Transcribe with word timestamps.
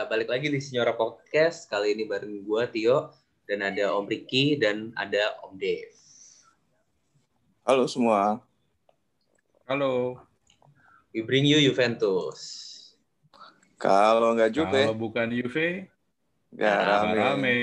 Ya, 0.00 0.08
balik 0.08 0.32
lagi 0.32 0.48
di 0.48 0.56
Signora 0.64 0.96
Podcast. 0.96 1.68
Kali 1.68 1.92
ini 1.92 2.08
bareng 2.08 2.40
gue, 2.40 2.62
Tio. 2.72 3.12
Dan 3.44 3.60
ada 3.60 3.92
Om 4.00 4.08
Ricky 4.08 4.56
dan 4.56 4.96
ada 4.96 5.36
Om 5.44 5.60
Dave. 5.60 5.92
Halo 7.68 7.84
semua. 7.84 8.40
Halo. 9.68 10.16
We 11.12 11.20
bring 11.20 11.44
you 11.44 11.60
Juventus. 11.60 12.40
Kalau 13.76 14.32
nggak 14.32 14.56
Juve, 14.56 14.88
Kalau 14.88 14.96
bukan 14.96 15.36
Juve, 15.36 15.92
nggak 16.48 16.78
rame. 16.80 17.12
rame. 17.20 17.58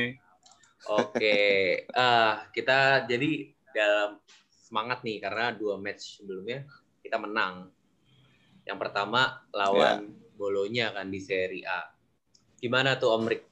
Oke, 0.93 1.41
ah 1.97 2.45
kita 2.53 3.09
jadi 3.09 3.49
dalam 3.73 4.21
semangat 4.45 5.01
nih 5.01 5.25
karena 5.25 5.57
dua 5.57 5.81
match 5.81 6.21
sebelumnya 6.21 6.69
kita 7.01 7.17
menang. 7.17 7.73
Yang 8.61 8.77
pertama 8.77 9.41
lawan 9.49 10.13
Bolonya 10.37 10.93
kan 10.93 11.09
di 11.09 11.17
Serie 11.17 11.65
A. 11.65 11.96
Gimana 12.57 12.97
tuh 12.97 13.13
Om 13.13 13.25
Rik? 13.29 13.43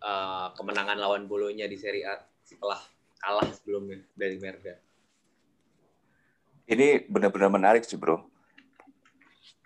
Ah, 0.00 0.52
kemenangan 0.56 0.96
lawan 0.96 1.28
Bolonya 1.28 1.68
di 1.68 1.76
Serie 1.76 2.08
A 2.08 2.16
setelah 2.40 2.78
kalah 3.20 3.48
sebelumnya 3.52 4.00
dari 4.16 4.36
Merda. 4.40 4.76
Ini 6.66 7.06
benar-benar 7.06 7.50
menarik 7.50 7.82
sih 7.84 7.98
bro. 7.98 8.22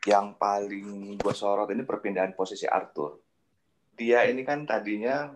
Yang 0.08 0.26
paling 0.40 1.16
gue 1.20 1.34
sorot 1.36 1.68
ini 1.72 1.84
perpindahan 1.84 2.32
posisi 2.32 2.64
Arthur. 2.64 3.20
Dia 3.96 4.24
ini 4.28 4.40
kan 4.44 4.64
tadinya 4.64 5.28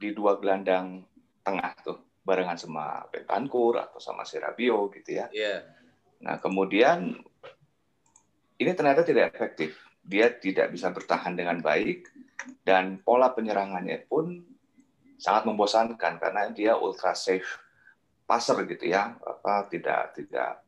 di 0.00 0.16
dua 0.16 0.40
gelandang 0.40 1.04
tengah 1.44 1.72
tuh, 1.84 1.98
barengan 2.24 2.56
sama 2.56 3.04
Bentancur 3.12 3.76
atau 3.76 4.00
sama 4.00 4.24
Serabio 4.24 4.88
gitu 4.96 5.20
ya. 5.20 5.28
Iya. 5.28 5.68
Nah 6.24 6.40
kemudian 6.40 7.12
ini 8.56 8.70
ternyata 8.72 9.04
tidak 9.04 9.36
efektif. 9.36 9.89
Dia 10.02 10.32
tidak 10.32 10.74
bisa 10.74 10.90
bertahan 10.90 11.36
dengan 11.36 11.60
baik 11.62 12.08
dan 12.64 12.98
pola 13.04 13.30
penyerangannya 13.30 14.08
pun 14.08 14.42
sangat 15.20 15.44
membosankan 15.44 16.16
karena 16.16 16.48
dia 16.50 16.72
ultra 16.74 17.12
safe 17.12 17.46
passer 18.24 18.56
gitu 18.66 18.90
ya. 18.90 19.14
Apa 19.20 19.68
tidak 19.68 20.16
tidak 20.16 20.64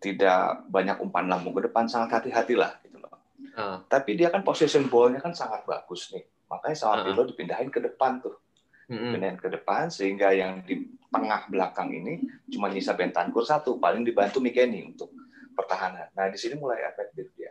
tidak 0.00 0.64
banyak 0.72 0.96
umpan 1.02 1.28
lambung 1.28 1.52
ke 1.52 1.68
depan 1.68 1.84
sangat 1.84 2.20
hati-hatilah 2.22 2.80
gitu 2.86 2.96
loh. 2.96 3.12
Ah, 3.56 3.82
Tapi 3.84 4.16
dia 4.16 4.32
kan 4.32 4.40
possession 4.40 4.88
ball-nya 4.88 5.20
kan 5.20 5.36
sangat 5.36 5.68
bagus 5.68 6.08
nih. 6.14 6.24
Makanya 6.48 6.76
sama 6.78 6.94
Ah. 7.02 7.04
Pirlo 7.04 7.22
dipindahin 7.28 7.68
ke 7.68 7.82
depan 7.82 8.22
tuh. 8.22 8.38
Pindahin 8.86 9.36
ke 9.36 9.50
depan 9.50 9.90
sehingga 9.90 10.30
yang 10.30 10.62
di 10.62 10.86
tengah 11.10 11.50
belakang 11.50 11.90
ini 11.90 12.22
cuma 12.54 12.70
nyisa 12.70 12.94
Bentancur 12.94 13.42
satu, 13.42 13.82
paling 13.82 14.06
dibantu 14.06 14.38
Mikeni 14.38 14.86
untuk 14.86 15.10
pertahanan. 15.58 16.06
Nah, 16.14 16.30
di 16.30 16.38
sini 16.38 16.54
mulai 16.54 16.86
efektif 16.86 17.34
dia. 17.34 17.50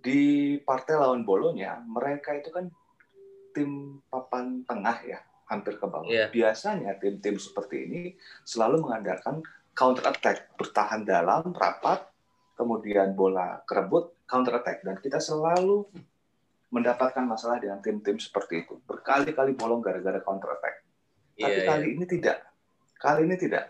Di 0.00 0.56
partai 0.64 0.96
lawan 0.96 1.22
Bolonya, 1.28 1.80
mereka 1.84 2.32
itu 2.32 2.48
kan 2.48 2.72
tim 3.52 4.00
papan 4.08 4.64
tengah 4.64 4.98
ya, 5.04 5.20
hampir 5.52 5.76
ke 5.76 5.84
bawah. 5.84 6.08
Iya. 6.08 6.32
Biasanya 6.32 6.96
tim-tim 6.96 7.36
seperti 7.36 7.76
ini 7.84 8.02
selalu 8.46 8.88
mengandalkan 8.88 9.44
counter 9.76 10.08
attack, 10.08 10.56
bertahan 10.56 11.04
dalam, 11.04 11.52
rapat, 11.52 12.08
kemudian 12.56 13.16
bola 13.16 13.60
kerebut, 13.64 14.24
counter 14.28 14.60
attack 14.60 14.84
dan 14.84 15.00
kita 15.00 15.16
selalu 15.16 15.88
mendapatkan 16.70 17.26
masalah 17.26 17.58
dengan 17.58 17.82
tim-tim 17.82 18.20
seperti 18.20 18.68
itu. 18.68 18.78
Berkali-kali 18.86 19.58
bolong 19.58 19.82
gara-gara 19.82 20.22
counter 20.22 20.54
attack. 20.54 20.86
Iya, 21.34 21.44
Tapi 21.48 21.58
iya. 21.58 21.66
kali 21.66 21.86
ini 21.98 22.04
tidak. 22.06 22.38
Kali 23.00 23.20
ini 23.26 23.36
tidak. 23.36 23.64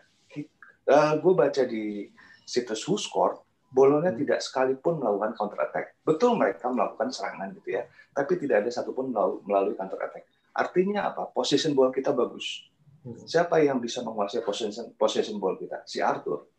gue 0.91 1.33
baca 1.39 1.63
di 1.71 2.11
situs 2.43 2.83
WhoScored, 2.83 3.39
Bolonya 3.71 4.11
Hmm. 4.11 4.19
tidak 4.19 4.43
sekalipun 4.43 4.99
melakukan 4.99 5.31
counter 5.39 5.63
attack. 5.63 5.95
Betul 6.03 6.35
mereka 6.35 6.67
melakukan 6.75 7.15
serangan 7.15 7.55
gitu 7.55 7.79
ya, 7.79 7.87
tapi 8.11 8.35
tidak 8.35 8.67
ada 8.67 8.71
satupun 8.75 9.15
melalui, 9.47 9.79
counter 9.79 9.99
attack. 10.03 10.27
Artinya 10.51 11.15
apa? 11.15 11.31
Possession 11.31 11.79
ball 11.79 11.95
kita 11.95 12.11
bagus. 12.11 12.67
Hmm. 13.07 13.15
Siapa 13.15 13.63
yang 13.63 13.79
bisa 13.79 14.03
menguasai 14.03 14.43
possession, 14.43 14.91
possession 14.99 15.39
ball 15.39 15.55
kita? 15.55 15.87
Si 15.87 16.03
Arthur. 16.03 16.51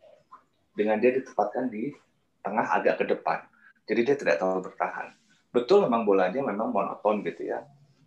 Dengan 0.72 1.04
dia 1.04 1.12
ditempatkan 1.12 1.68
di 1.68 1.92
tengah 2.40 2.64
agak 2.80 3.04
ke 3.04 3.06
depan. 3.12 3.44
Jadi 3.84 4.02
dia 4.08 4.16
tidak 4.16 4.40
terlalu 4.40 4.72
bertahan. 4.72 5.12
Betul 5.52 5.84
memang 5.84 6.08
bolanya 6.08 6.40
memang 6.40 6.72
monoton 6.72 7.20
gitu 7.28 7.44
ya. 7.44 7.60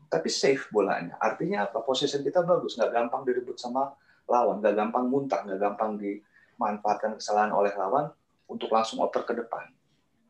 Tapi 0.08 0.32
safe 0.32 0.72
bolanya. 0.72 1.20
Artinya 1.20 1.68
apa? 1.68 1.84
Possession 1.84 2.24
kita 2.24 2.40
bagus. 2.40 2.80
Nggak 2.80 2.88
gampang 2.88 3.28
direbut 3.28 3.60
sama 3.60 3.92
lawan. 4.24 4.64
Nggak 4.64 4.80
gampang 4.80 5.04
muntah. 5.12 5.44
Nggak 5.44 5.60
gampang 5.60 6.00
dimanfaatkan 6.00 7.20
kesalahan 7.20 7.52
oleh 7.52 7.76
lawan 7.76 8.08
untuk 8.50 8.70
langsung 8.72 9.00
oper 9.00 9.24
ke 9.24 9.34
depan. 9.36 9.70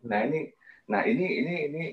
Nah 0.06 0.20
ini, 0.24 0.50
nah 0.90 1.02
ini 1.02 1.26
ini 1.42 1.54
ini 1.70 1.84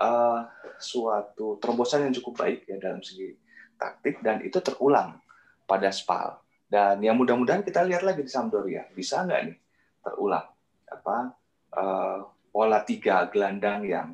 uh, 0.00 0.46
suatu 0.78 1.58
terobosan 1.58 2.08
yang 2.08 2.14
cukup 2.16 2.46
baik 2.46 2.68
ya 2.70 2.78
dalam 2.78 3.02
segi 3.02 3.34
taktik 3.78 4.22
dan 4.22 4.42
itu 4.42 4.58
terulang 4.62 5.18
pada 5.68 5.90
Spal. 5.90 6.38
Dan 6.68 7.00
yang 7.00 7.16
mudah-mudahan 7.16 7.64
kita 7.64 7.80
lihat 7.84 8.04
lagi 8.04 8.20
di 8.20 8.28
Sampdoria 8.28 8.88
bisa 8.92 9.24
nggak 9.24 9.40
nih 9.48 9.56
terulang 10.04 10.46
apa 10.88 11.16
uh, 11.76 12.18
pola 12.52 12.80
tiga 12.84 13.28
gelandang 13.28 13.88
yang 13.88 14.08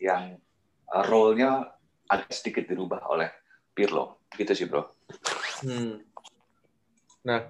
yang 0.00 0.38
uh, 0.90 1.04
role-nya 1.06 1.70
agak 2.10 2.34
sedikit 2.34 2.66
dirubah 2.66 3.06
oleh 3.10 3.30
Pirlo. 3.70 4.26
Gitu 4.34 4.52
sih 4.54 4.66
bro. 4.66 4.90
Hmm. 5.62 6.02
Nah, 7.20 7.40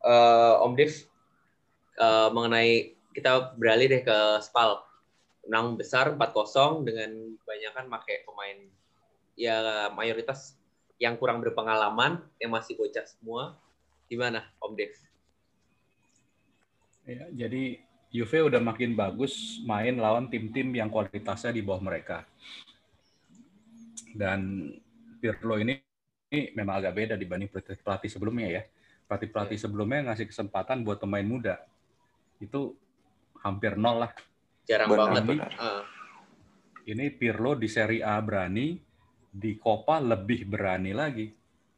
eh, 0.00 0.54
Om 0.64 0.72
Dev, 0.72 0.92
eh, 1.96 2.28
mengenai 2.32 2.96
kita 3.16 3.56
beralih 3.56 3.88
deh 3.88 4.02
ke 4.04 4.18
Spal. 4.44 4.84
Menang 5.46 5.78
besar 5.78 6.12
4-0 6.12 6.84
dengan 6.84 7.10
kebanyakan 7.42 7.84
pakai 7.88 8.16
pemain 8.26 8.58
ya 9.38 9.88
mayoritas 9.94 10.58
yang 10.96 11.20
kurang 11.20 11.44
berpengalaman, 11.44 12.24
yang 12.40 12.52
masih 12.52 12.76
bocah 12.76 13.04
semua. 13.04 13.56
Gimana, 14.08 14.48
Om 14.58 14.72
Dev? 14.74 14.92
Ya, 17.06 17.28
jadi 17.30 17.78
Juve 18.10 18.38
udah 18.48 18.58
makin 18.62 18.96
bagus 18.96 19.60
main 19.62 19.98
lawan 20.00 20.32
tim-tim 20.32 20.72
yang 20.72 20.88
kualitasnya 20.88 21.52
di 21.52 21.60
bawah 21.60 21.84
mereka. 21.84 22.24
Dan 24.16 24.72
Pirlo 25.20 25.60
ini, 25.60 25.76
ini 26.32 26.50
memang 26.56 26.80
agak 26.80 26.96
beda 26.96 27.14
dibanding 27.14 27.52
pelatih 27.84 28.08
sebelumnya 28.08 28.48
ya. 28.48 28.62
Pelatih-pelatih 29.06 29.58
sebelumnya 29.60 30.10
ngasih 30.10 30.32
kesempatan 30.32 30.82
buat 30.82 30.98
pemain 30.98 31.26
muda. 31.26 31.60
Itu 32.38 32.76
hampir 33.40 33.78
nol 33.78 34.06
lah. 34.06 34.12
Jarang 34.66 34.88
Benar, 34.90 35.02
banget. 35.10 35.22
benar. 35.26 35.52
Ah, 35.56 35.82
Ini 36.86 37.10
Pirlo 37.18 37.58
di 37.58 37.66
Serie 37.66 38.02
A 38.06 38.14
berani, 38.22 38.78
di 39.26 39.58
Coppa 39.58 39.98
lebih 39.98 40.46
berani 40.46 40.94
lagi. 40.94 41.26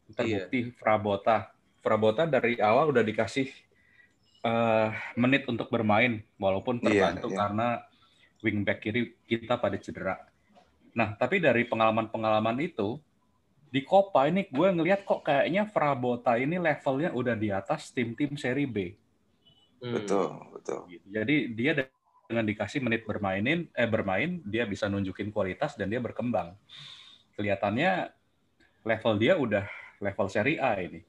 Terbukti 0.08 0.72
Frabota. 0.76 1.48
Frabota 1.80 2.28
dari 2.28 2.60
awal 2.60 2.92
udah 2.92 3.04
dikasih 3.04 3.48
eh, 4.44 4.88
menit 5.16 5.48
untuk 5.48 5.72
bermain, 5.72 6.20
walaupun 6.36 6.80
Iya, 6.80 7.12
terbantu 7.12 7.28
iya. 7.32 7.38
karena 7.40 7.68
wingback 8.44 8.78
kiri 8.84 9.02
kita 9.26 9.56
pada 9.58 9.76
cedera. 9.80 10.16
Nah, 10.94 11.16
tapi 11.16 11.40
dari 11.40 11.64
pengalaman-pengalaman 11.64 12.56
itu, 12.60 13.00
di 13.68 13.84
Coppa 13.84 14.28
ini 14.28 14.48
gue 14.48 14.68
ngelihat 14.72 15.04
kok 15.04 15.24
kayaknya 15.24 15.68
Frabota 15.68 16.36
ini 16.40 16.56
levelnya 16.56 17.12
udah 17.12 17.36
di 17.36 17.48
atas 17.52 17.92
tim-tim 17.92 18.36
seri 18.36 18.64
B. 18.64 18.96
hmm. 19.82 19.94
Betul, 19.94 20.28
betul. 20.54 20.80
Gitu. 20.90 21.04
Jadi 21.10 21.36
dia 21.54 21.72
dengan 22.28 22.44
dikasih 22.44 22.80
menit 22.84 23.08
bermainin 23.08 23.72
eh 23.72 23.88
bermain 23.88 24.44
dia 24.44 24.68
bisa 24.68 24.86
nunjukin 24.86 25.32
kualitas 25.32 25.74
dan 25.74 25.88
dia 25.88 25.98
berkembang. 25.98 26.54
Kelihatannya 27.38 28.12
level 28.84 29.14
dia 29.16 29.34
udah 29.38 29.64
level 30.02 30.26
Serie 30.28 30.60
A 30.60 30.76
ini. 30.78 31.00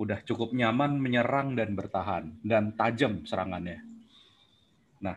Udah 0.00 0.20
cukup 0.24 0.56
nyaman 0.56 0.96
menyerang 0.96 1.56
dan 1.56 1.76
bertahan 1.76 2.40
dan 2.40 2.72
tajam 2.76 3.24
serangannya. 3.28 3.84
Nah, 5.00 5.16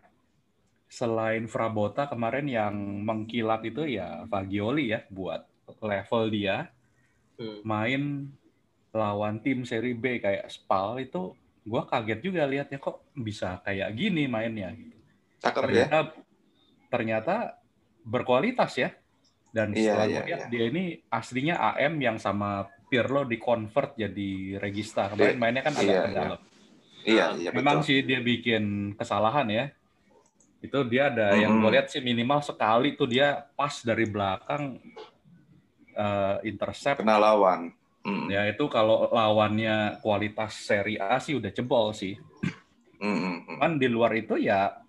selain 0.91 1.47
Frabota 1.47 2.07
kemarin 2.07 2.47
yang 2.47 2.75
mengkilat 3.03 3.63
itu 3.67 3.87
ya 3.87 4.27
Fagioli 4.27 4.91
ya 4.91 5.07
buat 5.07 5.47
level 5.79 6.31
dia 6.31 6.71
Hmm. 7.33 7.59
main 7.65 8.03
lawan 8.93 9.41
tim 9.41 9.65
seri 9.65 9.97
B 9.97 10.21
kayak 10.21 10.53
Spal 10.53 11.01
itu 11.01 11.33
gua 11.63 11.87
kaget 11.87 12.19
juga 12.19 12.43
lihatnya 12.43 12.77
kok 12.77 13.07
bisa 13.15 13.63
kayak 13.63 13.89
gini 13.95 14.27
mainnya 14.27 14.71
gitu. 14.75 14.97
Cakep 15.39 15.61
ya. 15.63 15.67
Ternyata 15.67 15.99
ternyata 16.87 17.35
berkualitas 18.03 18.75
ya. 18.77 18.91
Dan 19.53 19.69
Iya, 19.71 19.93
setelah 19.93 20.07
iya, 20.09 20.21
lihat 20.25 20.41
iya. 20.43 20.49
dia 20.49 20.63
ini 20.65 20.83
aslinya 21.07 21.55
AM 21.61 21.93
yang 22.01 22.17
sama 22.17 22.65
Pirlo 22.89 23.21
di 23.25 23.37
convert 23.37 23.93
jadi 23.93 24.57
regista. 24.57 25.09
Kemarin 25.09 25.37
Iya, 25.37 25.41
mainnya 25.41 25.63
kan 25.63 25.73
agak 25.73 25.85
iya, 25.85 26.01
ke 26.01 26.11
dalam. 26.11 26.41
Iya, 27.03 27.25
iya 27.37 27.49
Memang 27.53 27.77
betul. 27.81 27.87
sih 27.89 27.99
dia 28.01 28.19
bikin 28.19 28.63
kesalahan 28.97 29.45
ya. 29.49 29.65
Itu 30.57 30.87
dia 30.87 31.11
ada 31.11 31.35
yang 31.35 31.53
Mhm. 31.53 31.61
gue 31.61 31.71
lihat 31.75 31.87
sih 31.91 32.01
minimal 32.01 32.39
sekali 32.41 32.95
tuh 32.95 33.05
dia 33.05 33.45
pas 33.53 33.73
dari 33.83 34.05
belakang 34.09 34.79
eh, 35.93 36.37
intercept 36.49 37.05
Kena 37.05 37.21
lawan. 37.21 37.69
Mm, 38.03 38.27
Ya 38.27 38.41
itu 38.51 38.67
kalau 38.67 39.07
lawannya 39.09 40.03
kualitas 40.03 40.59
Serie 40.59 40.99
A 40.99 41.17
sih 41.23 41.39
udah 41.39 41.51
jebol 41.55 41.95
sih. 41.95 42.19
mm. 42.99 43.47
Cuman 43.55 43.79
di 43.79 43.87
luar 43.87 44.11
itu 44.19 44.35
ya 44.35 44.83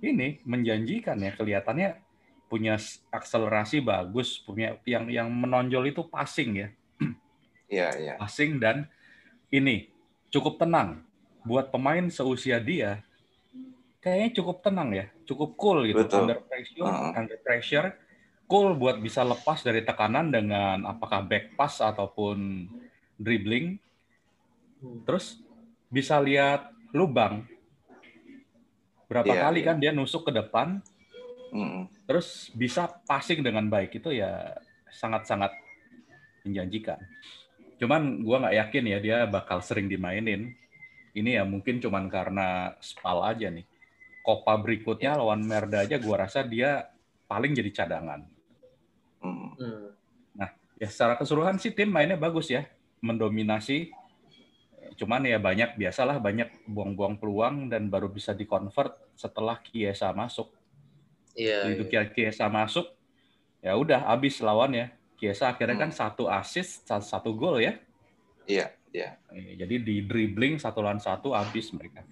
ini 0.00 0.40
menjanjikan 0.48 1.20
ya 1.20 1.36
kelihatannya 1.36 2.00
punya 2.48 2.80
akselerasi 3.12 3.84
bagus, 3.84 4.40
punya 4.40 4.80
yang 4.88 5.12
yang 5.12 5.28
menonjol 5.28 5.92
itu 5.92 6.02
passing 6.08 6.50
ya. 6.56 6.68
Iya, 7.68 7.88
iya. 8.00 8.14
Passing 8.16 8.56
dan 8.56 8.88
ini 9.52 9.92
cukup 10.32 10.56
tenang 10.56 11.04
buat 11.44 11.68
pemain 11.68 12.08
seusia 12.08 12.56
dia. 12.56 13.04
Kayaknya 14.00 14.30
cukup 14.40 14.64
tenang 14.64 14.88
ya, 14.96 15.12
cukup 15.28 15.52
cool 15.60 15.84
gitu 15.84 16.00
Betul. 16.00 16.24
under 16.24 16.40
pressure, 16.48 16.86
Uh-uh. 16.88 17.12
under 17.12 17.36
pressure, 17.44 17.88
cool 18.48 18.74
buat 18.74 18.98
bisa 18.98 19.22
lepas 19.22 19.60
dari 19.60 19.84
tekanan 19.84 20.32
dengan 20.32 20.88
apakah 20.88 21.20
back 21.22 21.54
pass 21.54 21.84
ataupun 21.84 22.66
dribbling. 23.20 23.76
Hmm. 24.80 25.04
Terus 25.04 25.38
bisa 25.92 26.16
lihat 26.18 26.72
lubang. 26.96 27.44
Berapa 29.08 29.28
Iya, 29.28 29.40
kali 29.48 29.60
iya. 29.64 29.66
kan 29.72 29.76
dia 29.80 29.92
nusuk 29.92 30.28
ke 30.28 30.32
depan, 30.36 30.84
Mm-mm. 31.48 31.88
terus 32.04 32.52
bisa 32.52 32.92
passing 33.08 33.40
dengan 33.40 33.64
baik 33.64 33.96
itu 33.96 34.12
ya 34.12 34.52
sangat-sangat 34.92 35.48
menjanjikan. 36.44 37.00
Cuman 37.80 38.20
gua 38.20 38.44
nggak 38.44 38.56
yakin 38.68 38.84
ya 38.84 38.98
dia 39.00 39.18
bakal 39.24 39.64
sering 39.64 39.88
dimainin. 39.88 40.52
Ini 41.16 41.40
ya 41.40 41.44
mungkin 41.48 41.80
cuman 41.80 42.12
karena 42.12 42.76
spal 42.84 43.24
aja 43.24 43.48
nih. 43.48 43.64
Copa 44.20 44.60
berikutnya 44.60 45.16
lawan 45.16 45.40
Merda 45.40 45.88
aja 45.88 45.96
gua 45.96 46.28
rasa 46.28 46.44
dia 46.44 46.92
paling 47.24 47.56
jadi 47.56 47.72
cadangan. 47.72 48.28
Mm. 49.28 49.50
Hmm. 49.60 49.88
Ya 50.78 50.86
secara 50.86 51.18
keseluruhan 51.18 51.58
sih 51.58 51.74
tim 51.74 51.90
mainnya 51.90 52.14
bagus 52.14 52.46
ya, 52.48 52.62
mendominasi. 53.02 53.90
Cuman 54.94 55.26
ya 55.26 55.34
banyak 55.42 55.74
biasalah 55.74 56.22
banyak 56.22 56.54
buang-buang 56.70 57.18
peluang 57.18 57.66
dan 57.66 57.90
baru 57.90 58.06
bisa 58.06 58.30
dikonvert 58.30 58.94
setelah 59.18 59.58
Kiesa 59.58 60.14
masuk. 60.14 60.54
Iya. 61.34 61.66
Begitu 61.66 61.98
iya. 61.98 62.06
Kiesa 62.06 62.46
masuk, 62.46 62.86
ya 63.58 63.74
udah 63.74 64.06
habis 64.06 64.38
lawannya. 64.38 64.94
Kiesa 65.18 65.50
akhirnya 65.50 65.74
kan 65.74 65.90
satu 65.90 66.30
assist, 66.30 66.86
sa- 66.86 67.02
satu 67.02 67.34
gol 67.34 67.58
ya. 67.58 67.74
Iya, 68.46 68.70
iya. 68.94 69.18
Eh, 69.34 69.58
Jadi 69.58 69.82
di 69.82 70.06
dribbling 70.06 70.62
satu 70.62 70.78
lawan 70.78 71.02
satu 71.02 71.34
habis 71.34 71.74
mereka. 71.74 72.06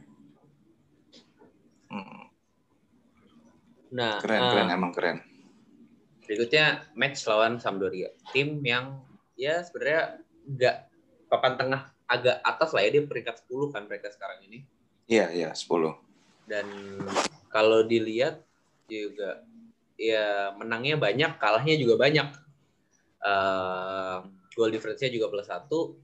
Mm. 1.87 2.23
Nah, 3.95 4.19
Keren, 4.19 4.41
eh, 4.43 4.51
keren, 4.51 4.69
emang 4.75 4.91
keren. 4.91 5.19
Berikutnya 6.27 6.91
match 6.99 7.25
lawan 7.31 7.63
Sampdoria. 7.63 8.11
Tim 8.35 8.61
yang 8.67 9.01
ya 9.39 9.63
sebenarnya 9.63 10.21
nggak 10.47 10.77
papan 11.31 11.55
tengah 11.55 11.83
agak 12.07 12.39
atas 12.43 12.71
lah 12.75 12.83
ya 12.87 12.99
dia 12.99 13.03
peringkat 13.07 13.47
10 13.47 13.75
kan 13.75 13.83
mereka 13.87 14.11
sekarang 14.11 14.43
ini. 14.47 14.63
Iya, 15.07 15.31
iya, 15.31 15.49
10. 15.55 15.95
Dan 16.47 16.67
kalau 17.51 17.87
dilihat 17.87 18.43
juga 18.87 19.43
ya 19.99 20.55
menangnya 20.55 20.99
banyak, 20.99 21.39
kalahnya 21.39 21.75
juga 21.79 21.99
banyak. 21.99 22.29
Eh, 23.27 24.19
goal 24.55 24.71
difference-nya 24.71 25.11
juga 25.11 25.27
plus 25.31 25.51
satu 25.51 25.99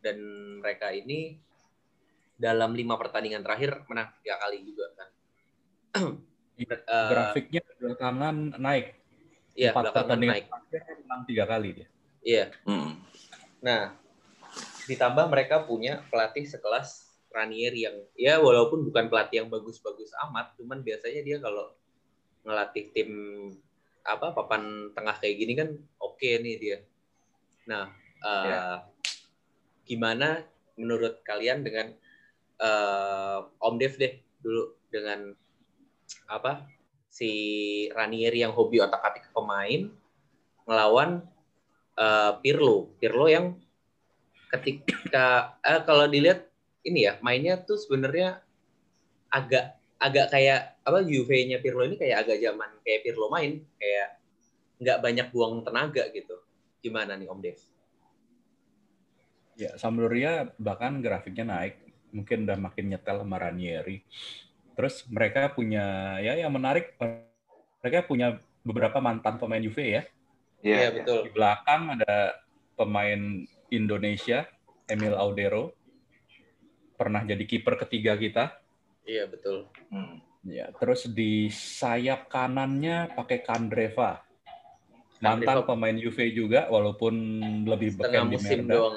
dan 0.00 0.16
mereka 0.60 0.90
ini 0.90 1.36
dalam 2.36 2.76
lima 2.76 3.00
pertandingan 3.00 3.40
terakhir 3.40 3.84
menang 3.88 4.12
tiga 4.20 4.36
kali 4.40 4.58
juga 4.64 4.86
kan. 4.96 5.08
Eh, 6.56 7.08
Grafiknya 7.12 7.62
belakangan 7.76 8.56
naik. 8.56 8.96
Iya, 9.56 9.72
belakangan 9.72 10.20
naik. 10.20 10.46
menang 11.08 11.22
tiga 11.24 11.44
kali 11.48 11.68
dia. 11.72 11.88
Iya. 12.20 12.44
Mm. 12.68 12.92
Nah, 13.64 13.96
ditambah 14.84 15.26
mereka 15.32 15.64
punya 15.64 16.04
pelatih 16.12 16.44
sekelas 16.44 17.08
Ranieri 17.32 17.84
yang 17.84 17.96
ya 18.16 18.40
walaupun 18.40 18.84
bukan 18.84 19.08
pelatih 19.12 19.44
yang 19.44 19.48
bagus-bagus 19.48 20.12
amat, 20.28 20.56
cuman 20.56 20.80
biasanya 20.84 21.20
dia 21.24 21.36
kalau 21.40 21.72
ngelatih 22.46 22.92
tim 22.94 23.10
apa 24.06 24.30
papan 24.32 24.94
tengah 24.94 25.18
kayak 25.18 25.36
gini 25.36 25.52
kan 25.58 25.68
oke 25.98 26.22
nih 26.22 26.56
dia. 26.56 26.78
Nah, 27.66 27.90
eh, 28.22 28.46
Ya. 28.46 28.60
gimana 29.84 30.46
menurut 30.76 31.20
kalian 31.24 31.64
dengan 31.64 31.92
eh, 32.56 33.38
Om 33.60 33.74
Dev 33.76 34.00
deh 34.00 34.16
dulu 34.40 34.80
dengan 34.88 35.34
apa 36.30 36.64
si 37.16 37.32
Ranieri 37.96 38.44
yang 38.44 38.52
hobi 38.52 38.84
otak-atik 38.84 39.32
pemain 39.32 39.88
ngelawan 40.68 41.24
eh, 41.96 42.32
Pirlo. 42.44 42.92
Pirlo 43.00 43.24
yang 43.24 43.56
ketika 44.52 45.56
eh, 45.64 45.80
kalau 45.88 46.04
dilihat 46.04 46.44
ini 46.84 47.08
ya 47.08 47.16
mainnya 47.24 47.56
tuh 47.56 47.80
sebenarnya 47.80 48.44
agak 49.32 49.80
agak 49.96 50.28
kayak 50.28 50.76
apa 50.84 51.00
Juve-nya 51.00 51.64
Pirlo 51.64 51.88
ini 51.88 51.96
kayak 51.96 52.28
agak 52.28 52.36
zaman 52.44 52.70
kayak 52.84 53.00
Pirlo 53.00 53.32
main 53.32 53.64
kayak 53.80 54.20
nggak 54.76 54.98
banyak 55.00 55.26
buang 55.32 55.64
tenaga 55.64 56.04
gitu. 56.12 56.36
Gimana 56.84 57.16
nih 57.16 57.32
Om 57.32 57.40
Dev? 57.40 57.58
Ya, 59.56 59.72
Sampdoria 59.80 60.52
bahkan 60.60 61.00
grafiknya 61.00 61.48
naik. 61.48 61.80
Mungkin 62.12 62.44
udah 62.44 62.60
makin 62.60 62.92
nyetel 62.92 63.24
sama 63.24 63.40
Ranieri. 63.40 64.04
Terus 64.76 65.08
mereka 65.08 65.48
punya, 65.56 66.16
ya 66.20 66.36
yang 66.36 66.52
menarik, 66.52 66.92
mereka 67.80 68.04
punya 68.04 68.36
beberapa 68.60 69.00
mantan 69.00 69.40
pemain 69.40 69.62
Juve 69.64 69.84
ya. 69.88 70.02
Iya, 70.60 70.76
iya. 70.76 70.88
betul. 70.92 71.20
Di 71.26 71.30
belakang 71.32 71.96
ada 71.96 72.36
pemain 72.76 73.20
Indonesia, 73.72 74.44
Emil 74.84 75.16
Audero. 75.16 75.72
Pernah 77.00 77.24
jadi 77.24 77.40
kiper 77.40 77.80
ketiga 77.88 78.20
kita. 78.20 78.52
Iya 79.08 79.24
betul. 79.30 79.70
Mm. 79.88 80.20
Ya, 80.46 80.70
terus 80.78 81.10
di 81.10 81.50
sayap 81.50 82.30
kanannya 82.30 83.16
pakai 83.18 83.42
Kandreva. 83.42 84.22
Mantan 85.18 85.64
Kandreva. 85.64 85.68
pemain 85.72 85.96
Juve 85.96 86.30
juga, 86.30 86.68
walaupun 86.70 87.14
lebih 87.66 87.98
beken 87.98 88.30
di 88.30 88.38
Merda. 88.38 88.70
doang. 88.70 88.96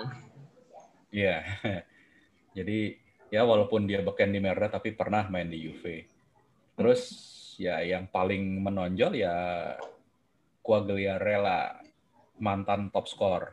Iya. 1.09 1.37
Jadi 2.57 3.08
ya 3.29 3.45
walaupun 3.45 3.85
dia 3.85 4.01
beken 4.01 4.33
di 4.33 4.41
Merda 4.41 4.69
tapi 4.69 4.93
pernah 4.93 5.25
main 5.29 5.49
di 5.49 5.61
Juve. 5.65 6.05
Terus 6.73 7.01
ya 7.61 7.81
yang 7.81 8.09
paling 8.09 8.61
menonjol 8.61 9.13
ya 9.17 9.35
Quagliarella 10.61 11.81
mantan 12.39 12.89
top 12.89 13.05
skor. 13.09 13.43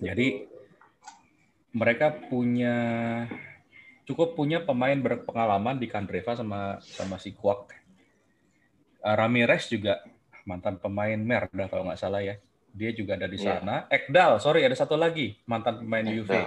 Jadi 0.00 0.48
mereka 1.70 2.10
punya 2.26 2.74
cukup 4.08 4.34
punya 4.34 4.64
pemain 4.64 4.96
berpengalaman 4.98 5.78
di 5.78 5.86
Kandreva 5.86 6.34
sama 6.34 6.82
sama 6.82 7.20
si 7.20 7.30
Kwak. 7.36 7.70
Eh, 9.00 9.14
Ramirez 9.14 9.70
juga 9.70 10.02
mantan 10.48 10.80
pemain 10.80 11.16
Merda 11.20 11.68
kalau 11.70 11.86
nggak 11.86 12.00
salah 12.00 12.24
ya. 12.24 12.34
Dia 12.70 12.94
juga 12.94 13.18
ada 13.18 13.26
di 13.26 13.38
Iya. 13.38 13.60
sana. 13.60 13.86
Ekdal, 13.90 14.38
sorry 14.38 14.62
ada 14.62 14.74
satu 14.78 14.94
lagi 14.94 15.38
mantan 15.46 15.82
pemain 15.82 16.06
Juve. 16.06 16.40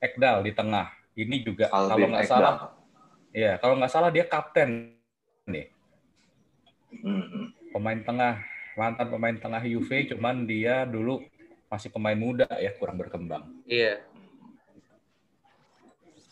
Ekdal. 0.00 0.42
Di 0.42 0.52
tengah. 0.56 0.90
Ini 1.20 1.42
juga 1.44 1.68
kalau 1.68 1.90
Albin 1.92 2.14
nggak 2.16 2.30
salah, 2.30 2.72
ya 3.34 3.58
kalau 3.58 3.76
nggak 3.76 3.92
salah 3.92 4.08
dia 4.14 4.24
kapten 4.24 4.94
nih. 5.44 5.68
Mm. 7.02 7.50
Pemain 7.74 8.00
tengah, 8.02 8.34
mantan 8.78 9.06
pemain 9.10 9.36
tengah 9.36 9.62
Juve, 9.66 10.06
cuman 10.10 10.46
dia 10.46 10.86
dulu 10.86 11.20
masih 11.68 11.90
pemain 11.92 12.16
muda 12.16 12.48
ya, 12.56 12.72
kurang 12.78 12.96
berkembang. 12.96 13.46
Iya. 13.68 14.02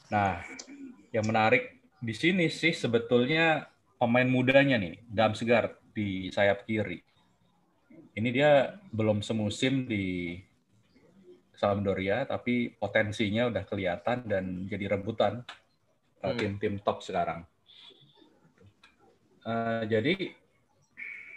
Nah, 0.08 0.40
yang 1.12 1.26
menarik 1.28 1.78
di 2.00 2.14
sini 2.16 2.48
sih 2.48 2.72
sebetulnya 2.72 3.68
pemain 4.00 4.26
mudanya 4.26 4.80
nih, 4.80 4.98
Damsgaard 5.10 5.78
di 5.92 6.32
sayap 6.32 6.64
kiri. 6.64 7.02
Ini 8.18 8.28
dia 8.34 8.78
belum 8.90 9.22
semusim 9.22 9.86
di 9.86 10.38
Sampdoria, 11.58 12.22
tapi 12.22 12.70
potensinya 12.70 13.50
udah 13.50 13.66
kelihatan 13.66 14.22
dan 14.30 14.70
jadi 14.70 14.94
rebutan 14.94 15.42
uh, 16.22 16.30
Hmm. 16.30 16.38
tim-tim 16.38 16.78
top 16.78 17.02
sekarang. 17.02 17.42
Uh, 19.42 19.82
jadi 19.90 20.38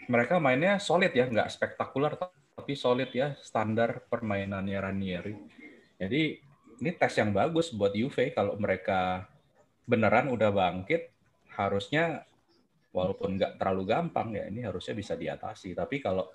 mereka 0.05 0.37
mainnya 0.37 0.77
solid 0.77 1.09
ya, 1.09 1.25
nggak 1.25 1.49
spektakuler, 1.49 2.13
tapi 2.53 2.73
solid 2.77 3.09
ya, 3.09 3.33
standar 3.41 4.05
permainannya 4.05 4.77
Ranieri. 4.77 5.33
Jadi 5.97 6.37
ini 6.81 6.91
tes 6.97 7.13
yang 7.17 7.33
bagus 7.33 7.73
buat 7.73 7.93
Juve 7.93 8.29
kalau 8.33 8.57
mereka 8.61 9.25
beneran 9.89 10.29
udah 10.29 10.53
bangkit, 10.53 11.09
harusnya 11.57 12.25
walaupun 12.91 13.39
nggak 13.39 13.57
terlalu 13.57 13.83
gampang 13.89 14.37
ya, 14.37 14.45
ini 14.51 14.61
harusnya 14.67 14.93
bisa 14.93 15.17
diatasi. 15.17 15.73
Tapi 15.73 15.97
kalau 15.97 16.29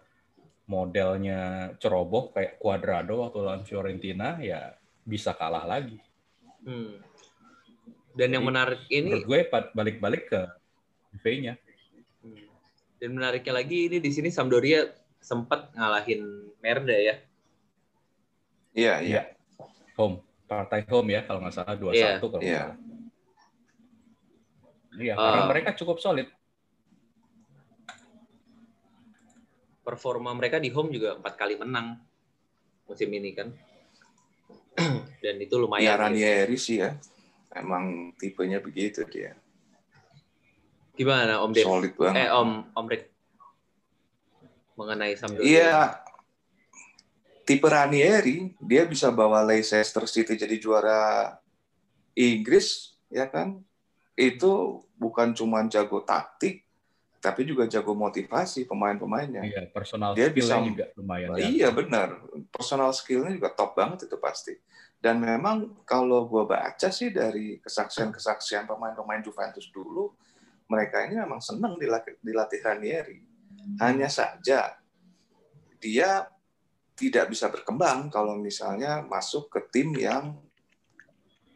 modelnya 0.66 1.70
ceroboh 1.78 2.34
kayak 2.34 2.58
Cuadrado 2.58 3.22
waktu 3.22 3.38
lawan 3.38 3.62
Fiorentina, 3.62 4.38
ya 4.42 4.74
bisa 5.06 5.30
kalah 5.32 5.62
lagi. 5.62 5.98
Hmm. 6.66 6.98
Dan 8.16 8.34
yang 8.34 8.42
Jadi, 8.42 8.50
menarik 8.50 8.80
ini 8.90 9.08
Menurut 9.14 9.26
gue 9.28 9.40
balik-balik 9.72 10.24
ke 10.26 10.40
Juve-nya. 11.14 11.54
Hmm. 12.20 12.42
dan 12.96 13.10
menariknya 13.12 13.52
lagi 13.54 13.86
ini 13.86 14.00
di 14.00 14.08
sini 14.10 14.32
Sampdoria 14.32 14.88
sempat 15.20 15.68
ngalahin 15.76 16.48
Merda 16.58 16.96
ya. 16.96 17.14
Iya, 18.72 18.94
iya. 19.00 19.04
Iya. 19.04 19.22
Home, 19.96 20.24
partai 20.44 20.82
home 20.88 21.12
ya 21.12 21.22
kalau 21.24 21.44
nggak 21.44 21.54
salah 21.54 21.76
2-1 21.76 21.92
Iya. 21.92 22.08
kalau 22.18 22.30
nggak 22.32 22.42
Iya. 22.42 22.64
Iya, 24.96 25.12
karena 25.12 25.42
Ah. 25.44 25.48
mereka 25.48 25.70
cukup 25.76 26.00
solid. 26.00 26.24
Performa 29.86 30.34
mereka 30.34 30.58
di 30.58 30.74
home 30.74 30.90
juga 30.90 31.14
empat 31.14 31.38
kali 31.38 31.54
menang 31.54 31.94
musim 32.90 33.06
ini 33.14 33.30
kan. 33.30 33.54
Dan 35.22 35.38
itu 35.38 35.54
lumayan. 35.54 35.86
Ya 35.86 35.94
Ranieri 35.94 36.58
sih 36.58 36.82
ya. 36.82 36.98
Emang 37.54 38.10
tipenya 38.18 38.58
begitu 38.58 39.06
dia. 39.06 39.38
Gimana 40.98 41.38
Om 41.46 41.54
Dev? 41.54 41.62
Solid 41.62 41.94
banget. 41.94 42.26
Eh 42.26 42.28
Om 42.34 42.50
Om 42.74 42.86
Rick. 42.90 43.04
Mengenai 44.74 45.14
Sampdoria. 45.14 45.46
Iya. 45.46 45.78
Tipe 47.46 47.70
Ranieri, 47.70 48.58
dia 48.58 48.82
bisa 48.90 49.14
bawa 49.14 49.46
Leicester 49.46 50.02
City 50.10 50.34
jadi 50.34 50.58
juara 50.58 51.30
Inggris, 52.18 52.98
ya 53.06 53.30
kan? 53.30 53.62
Itu 54.18 54.82
bukan 54.98 55.30
cuma 55.30 55.62
jago 55.70 56.02
taktik, 56.02 56.65
tapi 57.18 57.42
juga 57.48 57.66
jago 57.66 57.92
motivasi 57.92 58.64
pemain-pemainnya. 58.64 59.42
Iya, 59.42 59.62
personal 59.72 60.14
Dia 60.14 60.30
skill-nya 60.30 60.60
bisa- 60.60 60.68
juga 60.68 60.86
lumayan. 60.94 61.28
ya. 61.34 61.46
Iya 61.48 61.68
benar, 61.74 62.08
personal 62.52 62.90
skillnya 62.94 63.32
juga 63.34 63.50
top 63.52 63.74
banget 63.74 64.06
itu 64.06 64.16
pasti. 64.20 64.54
Dan 64.96 65.20
memang 65.20 65.84
kalau 65.84 66.24
gue 66.26 66.44
baca 66.48 66.88
sih 66.88 67.12
dari 67.12 67.60
kesaksian-kesaksian 67.60 68.64
pemain-pemain 68.64 69.20
Juventus 69.20 69.68
dulu, 69.70 70.16
mereka 70.66 71.04
ini 71.06 71.20
memang 71.20 71.38
senang 71.38 71.76
dilatih, 71.78 72.18
dilatih 72.18 72.60
Ranieri. 72.64 73.18
Hanya 73.78 74.08
saja 74.10 74.74
dia 75.78 76.10
tidak 76.96 77.28
bisa 77.28 77.52
berkembang 77.52 78.08
kalau 78.08 78.40
misalnya 78.40 79.04
masuk 79.04 79.52
ke 79.52 79.60
tim 79.68 79.92
yang 79.94 80.40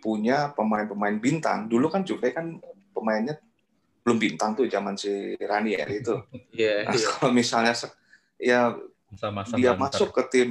punya 0.01 0.53
pemain-pemain 0.53 1.17
bintang. 1.17 1.69
Dulu 1.69 1.89
kan 1.89 2.05
Juve 2.05 2.33
kan 2.33 2.61
pemainnya 2.93 3.41
belum 4.11 4.19
bintang 4.19 4.59
tuh 4.59 4.67
zaman 4.67 4.99
si 4.99 5.39
Ranieri 5.39 6.03
itu. 6.03 6.19
Iya, 6.51 6.91
Nah, 6.91 6.99
iya. 6.99 7.07
kalau 7.15 7.31
misalnya 7.31 7.71
ya 8.35 8.75
Masa-masa 9.07 9.55
dia 9.55 9.71
banter. 9.71 10.03
masuk 10.03 10.11
ke 10.11 10.23
tim 10.27 10.51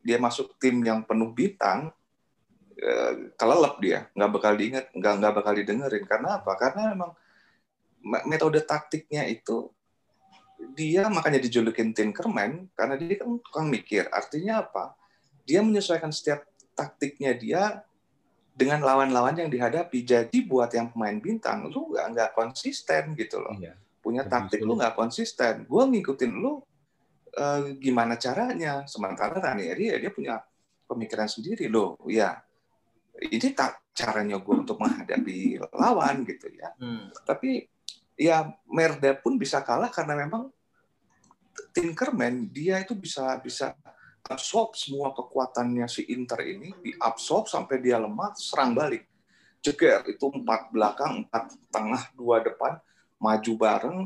dia 0.00 0.16
masuk 0.22 0.54
tim 0.62 0.78
yang 0.86 1.02
penuh 1.02 1.34
bintang 1.34 1.90
eh, 2.78 3.34
kelelep 3.34 3.74
dia 3.82 3.98
nggak 4.14 4.30
bakal 4.30 4.52
diingat 4.54 4.86
nggak 4.94 5.14
nggak 5.18 5.34
bakal 5.34 5.52
didengerin 5.58 6.04
karena 6.06 6.38
apa 6.38 6.52
karena 6.54 6.94
memang 6.94 7.10
me- 8.00 8.24
metode 8.30 8.62
taktiknya 8.62 9.26
itu 9.26 9.68
dia 10.78 11.10
makanya 11.10 11.42
dijulukin 11.42 11.90
Tinkerman 11.90 12.70
karena 12.78 12.94
dia 12.94 13.18
kan 13.18 13.36
tukang 13.42 13.66
mikir 13.66 14.06
artinya 14.08 14.62
apa 14.62 14.94
dia 15.42 15.60
menyesuaikan 15.60 16.14
setiap 16.14 16.46
taktiknya 16.72 17.34
dia 17.34 17.82
dengan 18.60 18.84
lawan-lawan 18.84 19.40
yang 19.40 19.48
dihadapi 19.48 20.04
jadi 20.04 20.38
buat 20.44 20.68
yang 20.76 20.92
pemain 20.92 21.16
bintang 21.16 21.72
lu 21.72 21.96
nggak 21.96 22.06
nggak 22.12 22.30
konsisten 22.36 23.16
gitu 23.16 23.40
loh 23.40 23.56
Iya. 23.56 23.72
punya 24.04 24.28
taktik 24.28 24.60
lu 24.60 24.76
nggak 24.76 24.96
konsisten. 24.96 25.64
Gue 25.64 25.84
ngikutin 25.88 26.32
lu 26.36 26.60
eh, 27.32 27.76
gimana 27.80 28.20
caranya. 28.20 28.84
Sementara 28.84 29.40
Ranieri 29.40 29.92
ya 29.92 29.96
dia 29.96 30.12
punya 30.12 30.40
pemikiran 30.84 31.28
sendiri 31.28 31.72
loh. 31.72 31.96
Ya 32.04 32.40
ini 33.20 33.48
tak 33.56 33.80
caranya 33.96 34.40
gue 34.40 34.54
untuk 34.56 34.76
menghadapi 34.80 35.60
lawan 35.72 36.24
gitu 36.28 36.48
ya. 36.52 36.72
Hmm. 36.80 37.08
Tapi 37.24 37.64
ya 38.16 38.48
Merda 38.68 39.16
pun 39.16 39.40
bisa 39.40 39.64
kalah 39.64 39.88
karena 39.88 40.16
memang 40.16 40.52
Tinkerman 41.76 42.48
dia 42.48 42.80
itu 42.80 42.96
bisa 42.96 43.36
bisa 43.40 43.76
absorb 44.28 44.76
semua 44.76 45.16
kekuatannya 45.16 45.86
si 45.88 46.04
Inter 46.12 46.44
ini 46.44 46.74
diabsorb 46.84 47.48
sampai 47.48 47.80
dia 47.80 47.96
lemah 47.96 48.36
serang 48.36 48.76
balik 48.76 49.08
jeger 49.60 50.04
itu 50.08 50.28
empat 50.28 50.72
belakang 50.72 51.24
empat 51.24 51.56
tengah 51.72 52.02
dua 52.16 52.40
depan 52.44 52.80
maju 53.20 53.52
bareng 53.56 53.98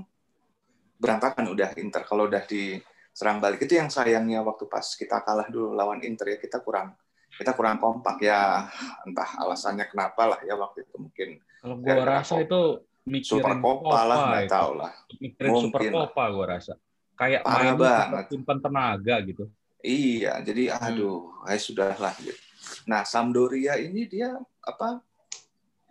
berantakan 0.98 1.50
udah 1.50 1.70
Inter 1.78 2.02
kalau 2.06 2.26
udah 2.26 2.42
diserang 2.46 3.38
balik 3.38 3.62
itu 3.62 3.78
yang 3.78 3.90
sayangnya 3.90 4.42
waktu 4.42 4.66
pas 4.66 4.86
kita 4.94 5.22
kalah 5.22 5.46
dulu 5.50 5.74
lawan 5.74 6.02
Inter 6.02 6.34
ya 6.34 6.38
kita 6.38 6.62
kurang 6.62 6.94
kita 7.34 7.50
kurang 7.54 7.82
kompak 7.82 8.22
ya 8.22 8.70
entah 9.02 9.30
alasannya 9.42 9.90
kenapa 9.90 10.22
lah 10.30 10.40
ya 10.46 10.54
waktu 10.54 10.86
itu 10.86 10.94
mungkin 10.98 11.28
Kalau 11.58 11.74
gua 11.82 11.86
Gara-gara 11.86 12.22
rasa 12.22 12.34
itu 12.44 12.60
mikirin 13.04 13.42
super 13.42 13.54
Copa 13.58 13.98
lah 14.06 14.16
nggak 14.30 14.46
tahu 14.50 14.70
lah 14.78 14.92
Mikirin 15.18 15.52
super 15.58 15.78
Mungkin 15.82 15.92
lah. 15.92 16.02
Copa 16.10 16.24
gua 16.30 16.46
rasa. 16.58 16.74
Kayak 17.14 17.42
Parah 17.46 17.62
main 17.62 17.74
banget. 17.78 18.24
simpan 18.30 18.58
tenaga 18.58 19.14
gitu. 19.22 19.44
Iya, 19.84 20.40
jadi 20.40 20.72
aduh, 20.72 21.44
eh 21.44 21.60
sudahlah. 21.60 22.16
Gitu. 22.16 22.40
Nah, 22.88 23.04
Sampdoria 23.04 23.76
ini 23.76 24.08
dia 24.08 24.32
apa? 24.64 25.04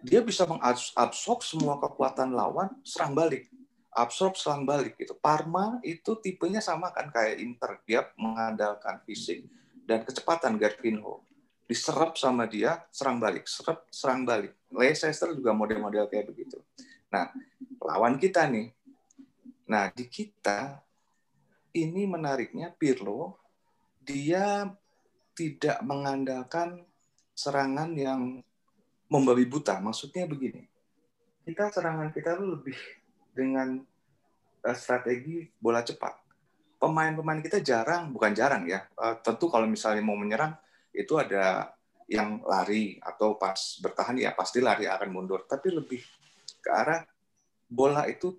Dia 0.02 0.26
bisa 0.26 0.50
mengabsorb 0.50 1.46
semua 1.46 1.78
kekuatan 1.78 2.34
lawan, 2.34 2.74
serang 2.82 3.14
balik, 3.14 3.48
absorb 3.94 4.34
serang 4.34 4.66
balik 4.66 4.98
gitu. 4.98 5.14
Parma 5.16 5.78
itu 5.86 6.18
tipenya 6.20 6.60
sama 6.60 6.90
kan 6.90 7.14
kayak 7.14 7.38
Inter, 7.40 7.80
dia 7.86 8.10
mengandalkan 8.18 9.00
fisik 9.06 9.46
dan 9.86 10.02
kecepatan 10.02 10.58
Garfinho. 10.58 11.22
Diserap 11.70 12.20
sama 12.20 12.50
dia, 12.50 12.84
serang 12.92 13.22
balik, 13.22 13.48
serap, 13.48 13.88
serang 13.94 14.26
balik. 14.28 14.52
Leicester 14.74 15.32
juga 15.32 15.56
model-model 15.56 16.10
kayak 16.12 16.34
begitu. 16.34 16.60
Nah, 17.14 17.32
lawan 17.80 18.20
kita 18.20 18.50
nih. 18.50 18.74
Nah, 19.70 19.88
di 19.94 20.10
kita 20.10 20.84
ini 21.72 22.04
menariknya 22.04 22.74
Pirlo 22.76 23.43
dia 24.04 24.68
tidak 25.34 25.82
mengandalkan 25.82 26.86
serangan 27.34 27.90
yang 27.98 28.44
membabi 29.10 29.50
buta. 29.50 29.82
Maksudnya 29.82 30.30
begini, 30.30 30.70
kita 31.44 31.74
serangan 31.74 32.14
kita 32.14 32.38
tuh 32.38 32.60
lebih 32.60 32.78
dengan 33.34 33.82
eh, 34.64 34.78
strategi 34.78 35.50
bola 35.58 35.82
cepat. 35.82 36.22
Pemain-pemain 36.78 37.40
kita 37.40 37.64
jarang, 37.64 38.12
bukan 38.12 38.32
jarang 38.36 38.64
ya. 38.70 38.86
eh, 38.86 39.16
tentu 39.26 39.50
kalau 39.50 39.66
misalnya 39.66 40.04
mau 40.06 40.20
menyerang 40.20 40.54
itu 40.94 41.18
ada 41.18 41.74
yang 42.06 42.44
lari 42.46 43.00
atau 43.02 43.40
pas 43.40 43.58
bertahan 43.82 44.20
ya 44.20 44.32
pasti 44.38 44.62
lari 44.62 44.86
akan 44.86 45.10
mundur. 45.10 45.48
Tapi 45.50 45.74
lebih 45.74 46.04
ke 46.62 46.70
arah 46.70 47.02
bola 47.66 48.06
itu 48.06 48.38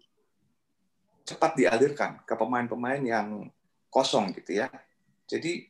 cepat 1.25 1.57
dialirkan 1.57 2.21
ke 2.23 2.35
pemain-pemain 2.37 3.01
yang 3.01 3.49
kosong 3.89 4.31
gitu 4.37 4.63
ya. 4.63 4.69
Jadi 5.25 5.67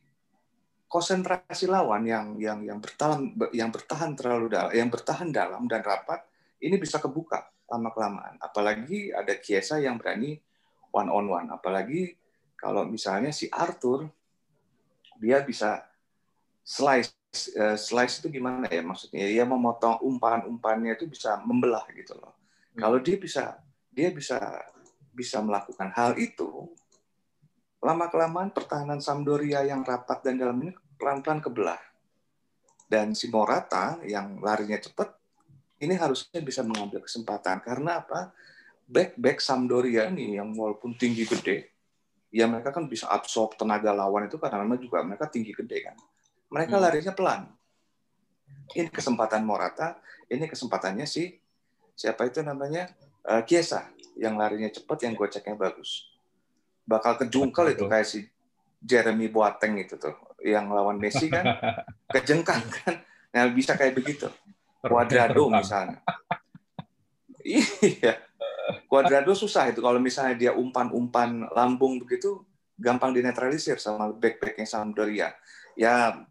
konsentrasi 0.85 1.67
lawan 1.67 2.07
yang 2.07 2.39
yang 2.39 2.59
yang 2.63 2.79
bertahan 2.79 3.35
yang 3.51 3.69
bertahan 3.73 4.15
terlalu 4.15 4.47
dalam, 4.51 4.71
yang 4.71 4.89
bertahan 4.91 5.29
dalam 5.33 5.67
dan 5.67 5.81
rapat 5.83 6.23
ini 6.61 6.79
bisa 6.79 7.01
kebuka 7.01 7.51
lama 7.67 7.89
kelamaan. 7.91 8.35
Apalagi 8.39 9.11
ada 9.11 9.33
Kiesa 9.35 9.81
yang 9.81 9.97
berani 9.97 10.39
one 10.93 11.09
on 11.11 11.25
one. 11.27 11.47
Apalagi 11.51 12.15
kalau 12.55 12.87
misalnya 12.87 13.35
si 13.35 13.51
Arthur 13.51 14.07
dia 15.19 15.43
bisa 15.43 15.83
slice 16.63 17.11
eh, 17.55 17.75
slice 17.75 18.23
itu 18.23 18.39
gimana 18.39 18.69
ya 18.71 18.83
maksudnya? 18.85 19.25
Dia 19.27 19.43
memotong 19.43 19.99
umpan-umpannya 19.99 20.95
itu 20.95 21.09
bisa 21.09 21.41
membelah 21.43 21.83
gitu 21.91 22.15
loh. 22.15 22.35
Kalau 22.75 22.99
dia 22.99 23.17
bisa 23.19 23.59
dia 23.91 24.11
bisa 24.11 24.37
bisa 25.15 25.39
melakukan 25.39 25.95
hal 25.95 26.19
itu, 26.19 26.67
lama 27.85 28.09
kelamaan 28.09 28.49
pertahanan 28.49 28.97
Sampdoria 28.97 29.61
yang 29.61 29.85
rapat 29.85 30.25
dan 30.25 30.41
dalam 30.41 30.57
ini 30.65 30.73
pelan-pelan 30.97 31.37
kebelah. 31.45 31.77
Dan 32.89 33.13
si 33.13 33.29
Morata 33.29 34.01
yang 34.01 34.41
larinya 34.41 34.81
cepat, 34.81 35.13
ini 35.85 35.93
harusnya 35.93 36.41
bisa 36.41 36.65
mengambil 36.65 37.05
kesempatan 37.05 37.61
karena 37.61 38.01
apa? 38.01 38.33
Back-back 38.89 39.37
Sampdoria 39.41 40.09
ini 40.09 40.37
yang 40.37 40.53
walaupun 40.57 40.97
tinggi 40.97 41.29
gede, 41.29 41.69
ya 42.33 42.49
mereka 42.49 42.73
kan 42.73 42.89
bisa 42.89 43.05
absorb 43.09 43.53
tenaga 43.57 43.93
lawan 43.93 44.25
itu 44.25 44.37
karena 44.41 44.61
memang 44.65 44.81
juga 44.81 45.05
mereka 45.05 45.29
tinggi 45.29 45.53
gede 45.53 45.85
kan. 45.85 45.97
Mereka 46.49 46.77
Hmm. 46.77 46.83
larinya 46.85 47.13
pelan. 47.13 47.41
Ini 48.73 48.89
kesempatan 48.89 49.45
Morata, 49.45 50.01
ini 50.29 50.45
kesempatannya 50.49 51.05
si 51.05 51.33
siapa 51.97 52.29
itu 52.29 52.41
namanya 52.41 52.89
Eh, 53.25 53.41
Kiesa 53.41 53.89
yang 54.21 54.37
larinya 54.37 54.69
cepat, 54.69 55.01
yang 55.01 55.17
goceknya 55.17 55.57
bagus. 55.57 56.13
Bakal 56.85 57.17
kejungkal 57.25 57.73
itu 57.73 57.89
kayak 57.89 58.07
si 58.07 58.29
Jeremy 58.77 59.27
Boateng 59.33 59.81
itu 59.81 59.97
tuh, 59.97 60.13
yang 60.45 60.69
lawan 60.69 61.01
Messi 61.01 61.27
kan 61.27 61.43
kejengkang 62.13 62.61
kan. 62.69 63.01
Nah, 63.33 63.49
bisa 63.49 63.73
kayak 63.73 63.97
begitu. 63.97 64.29
Cuadrado 64.85 65.49
misalnya. 65.49 65.99
iya. 67.45 68.21
Cuadrado 68.85 69.33
susah 69.33 69.73
itu 69.73 69.81
kalau 69.81 69.97
misalnya 69.97 70.35
dia 70.37 70.51
umpan-umpan 70.53 71.49
lambung 71.53 71.97
begitu 72.01 72.45
gampang 72.77 73.15
dinetralisir 73.15 73.81
sama 73.81 74.13
back-backnya 74.13 74.65
Sampdoria. 74.69 75.33
Ya 75.73 76.25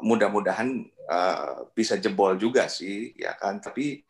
mudah-mudahan 0.00 0.88
eh, 0.88 1.56
bisa 1.76 2.00
jebol 2.00 2.40
juga 2.40 2.66
sih 2.72 3.12
ya 3.14 3.36
kan. 3.36 3.60
Tapi 3.60 4.02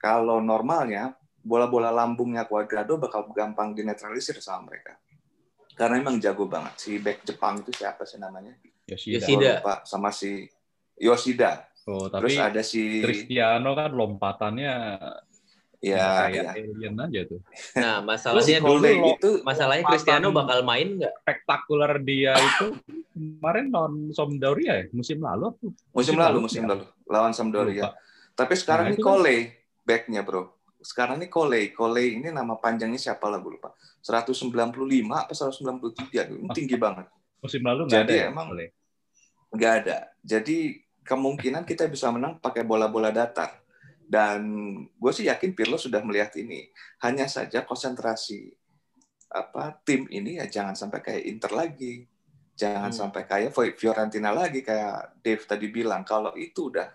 kalau 0.00 0.42
normalnya 0.42 1.14
bola-bola 1.40 1.88
lambungnya 1.90 2.44
Cuadrado 2.44 2.96
bakal 2.96 3.28
gampang 3.30 3.72
dinetralisir 3.72 4.36
sama 4.38 4.68
mereka. 4.68 4.96
Karena 5.72 5.96
emang 5.96 6.20
jago 6.20 6.44
banget 6.44 6.76
si 6.76 6.96
back 6.96 7.24
Jepang 7.24 7.60
itu 7.60 7.72
siapa 7.72 8.04
sih 8.04 8.16
namanya? 8.16 8.52
Yoshida. 8.84 9.16
Yoshida. 9.18 9.52
Lupa 9.58 9.74
sama 9.82 10.10
si 10.10 10.44
Yoshida. 10.94 11.64
Oh, 11.88 12.06
Terus 12.06 12.36
tapi 12.36 12.44
ada 12.52 12.60
si 12.60 13.00
Cristiano 13.00 13.72
kan 13.72 13.90
lompatannya 13.90 14.74
Ya, 15.80 16.28
kayak 16.28 16.44
ya. 16.44 16.52
alien 16.60 16.92
aja 16.92 17.20
tuh. 17.24 17.40
Nah, 17.72 18.04
Terus 18.04 18.04
masalahnya 18.04 18.58
dulu 18.60 18.84
itu 19.08 19.30
masalahnya 19.40 19.84
Cristiano 19.88 20.28
bakal 20.28 20.60
main 20.60 21.00
nggak? 21.00 21.24
Spektakuler 21.24 21.92
dia 22.04 22.36
itu 22.36 22.76
kemarin 23.10 23.72
lawan 23.72 24.12
Sampdoria 24.12 24.76
ya 24.76 24.86
musim 24.92 25.24
lalu. 25.24 25.48
apa? 25.48 25.64
musim 25.96 26.16
lalu, 26.20 26.38
musim 26.44 26.62
ya? 26.62 26.76
lalu 26.76 26.84
lawan 27.08 27.32
Sampdoria. 27.32 27.88
Lupa. 27.88 27.96
Tapi 28.36 28.54
sekarang 28.54 28.84
Nah, 28.84 28.92
ini 28.92 29.00
kan- 29.00 29.06
Cole 29.08 29.36
backnya 29.80 30.20
bro. 30.20 30.42
Sekarang 30.80 31.20
ini 31.20 31.28
Cole. 31.28 31.70
Cole 31.72 32.16
ini 32.16 32.28
nama 32.32 32.56
panjangnya 32.56 32.96
siapa 32.96 33.28
lah 33.28 33.38
gue 33.38 33.60
lupa. 33.60 33.72
195 34.00 34.48
apa 35.12 35.32
193 35.32 36.40
ini 36.40 36.48
tinggi 36.56 36.76
banget. 36.80 37.06
Musim 37.40 37.60
lalu 37.64 37.88
nggak 37.88 37.96
Jadi 38.04 38.14
ada 38.16 38.24
ya. 38.24 38.26
emang-. 38.32 38.48
Nggak 39.52 39.72
ada. 39.84 39.98
Jadi 40.20 40.56
kemungkinan 41.04 41.64
kita 41.64 41.84
bisa 41.88 42.08
menang 42.08 42.40
pakai 42.40 42.64
bola-bola 42.64 43.12
datar. 43.12 43.60
Dan 44.10 44.42
gue 44.90 45.12
sih 45.14 45.30
yakin 45.30 45.54
Pirlo 45.54 45.78
sudah 45.78 46.02
melihat 46.02 46.34
ini. 46.34 46.66
Hanya 47.00 47.30
saja 47.30 47.62
konsentrasi 47.62 48.50
apa 49.30 49.78
tim 49.86 50.10
ini 50.10 50.42
ya 50.42 50.50
jangan 50.50 50.74
sampai 50.74 50.98
kayak 50.98 51.22
Inter 51.24 51.52
lagi. 51.54 52.08
Jangan 52.58 52.90
Hmm. 52.92 52.98
sampai 53.06 53.22
kayak 53.24 53.54
Fiorentina 53.78 54.34
lagi 54.34 54.60
kayak 54.60 55.22
Dave 55.22 55.44
tadi 55.46 55.70
bilang. 55.70 56.02
Kalau 56.02 56.34
itu 56.36 56.68
udah 56.68 56.90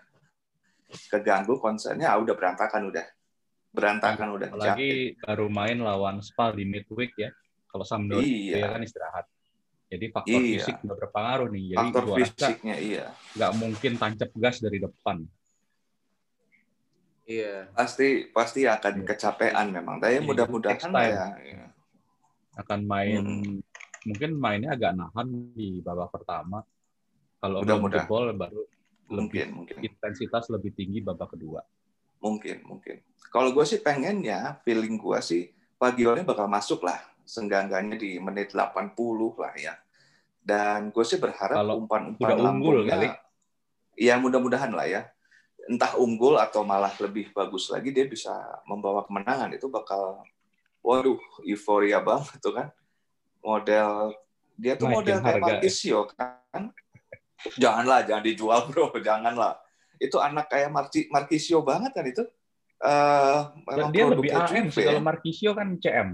keganggu 1.10 1.58
konsernya, 1.58 2.14
ah, 2.14 2.18
udah 2.22 2.34
berantakan 2.38 2.90
udah. 2.90 3.02
Berantakan 3.76 4.28
udah. 4.40 4.48
Apalagi 4.48 4.90
baru 5.20 5.46
main 5.52 5.78
lawan 5.78 6.24
Spal 6.24 6.56
di 6.56 6.64
midweek 6.64 7.12
ya. 7.14 7.28
Kalau 7.68 7.84
Sampdoria 7.84 8.24
Iya. 8.24 8.54
dia 8.56 8.68
kan 8.72 8.80
istirahat. 8.80 9.26
Jadi 9.86 10.04
faktor 10.08 10.40
Iya. 10.40 10.52
fisik 10.58 10.76
juga 10.80 10.94
berpengaruh 11.04 11.48
nih. 11.52 11.64
Jadi 11.70 11.78
Faktor 11.78 12.02
gua 12.02 12.16
rasa 12.16 12.24
fisiknya 12.24 12.76
iya. 12.80 13.04
nggak 13.36 13.52
mungkin 13.54 13.92
tancap 13.94 14.30
gas 14.34 14.56
dari 14.58 14.78
depan. 14.80 15.16
Iya. 17.26 17.68
Pasti 17.74 18.08
pasti 18.30 18.60
akan 18.64 19.02
Iya. 19.02 19.06
kecapean 19.06 19.66
memang. 19.70 19.96
Tapi 19.98 20.18
Iya, 20.18 20.22
mudah-mudahan 20.22 20.90
ya. 20.94 21.26
ya. 21.36 21.66
Akan 22.56 22.86
main 22.86 23.20
Hmm. 23.20 23.58
mungkin 24.06 24.30
mainnya 24.38 24.72
agak 24.72 24.94
nahan 24.94 25.28
di 25.52 25.82
babak 25.82 26.14
pertama. 26.14 26.62
Kalau 27.36 27.60
Mudah-mudahan. 27.60 28.06
jebol 28.08 28.32
baru 28.32 28.62
lebih 29.06 29.20
Mungkin, 29.22 29.46
mungkin. 29.54 29.76
intensitas 29.84 30.48
lebih 30.48 30.72
tinggi 30.72 30.98
babak 30.98 31.36
kedua. 31.36 31.60
Mungkin, 32.26 32.66
mungkin. 32.66 32.96
Kalau 33.30 33.54
gue 33.54 33.62
sih 33.62 33.78
pengennya, 33.78 34.58
feeling 34.66 34.98
gue 34.98 35.18
sih, 35.22 35.54
Pagione 35.76 36.24
bakal 36.24 36.48
masuk 36.48 36.82
lah. 36.82 36.98
Senggangganya 37.26 38.00
di 38.00 38.16
menit 38.16 38.56
80 38.56 38.96
lah 39.36 39.52
ya. 39.60 39.74
Dan 40.40 40.88
gue 40.94 41.04
sih 41.04 41.20
berharap 41.20 41.58
Kalau 41.58 41.84
umpan-umpan 41.84 42.38
unggul 42.38 42.86
kali. 42.86 43.10
ya 43.98 44.16
mudah-mudahan 44.16 44.72
lah 44.72 44.86
ya. 44.88 45.02
Entah 45.66 45.98
unggul 45.98 46.38
atau 46.38 46.62
malah 46.62 46.94
lebih 47.02 47.34
bagus 47.34 47.68
lagi, 47.68 47.90
dia 47.90 48.06
bisa 48.06 48.32
membawa 48.64 49.02
kemenangan. 49.04 49.52
Itu 49.52 49.68
bakal, 49.68 50.22
waduh, 50.80 51.18
euforia 51.44 51.98
banget 52.00 52.38
tuh 52.38 52.54
kan. 52.54 52.68
Model, 53.42 54.14
dia 54.54 54.78
tuh 54.78 54.88
Naikin 54.88 54.96
model 54.96 55.18
kayak. 55.20 55.42
Marquisio 55.42 56.00
kan. 56.14 56.72
Janganlah, 57.58 58.06
jangan 58.06 58.24
dijual 58.24 58.60
bro, 58.70 58.94
janganlah. 59.06 59.60
Itu 59.96 60.20
anak 60.20 60.48
kayak 60.48 60.70
Marci- 60.70 61.08
Marquisio 61.08 61.60
banget 61.60 61.92
kan 61.92 62.04
itu. 62.04 62.24
Eh, 62.76 63.40
Dan 63.64 63.88
memang 63.88 63.92
dia 63.92 64.04
lebih 64.04 64.30
AM. 64.30 64.68
Juve. 64.68 64.82
Kalau 64.84 65.02
Marquisio 65.02 65.50
kan 65.56 65.68
CM. 65.80 66.08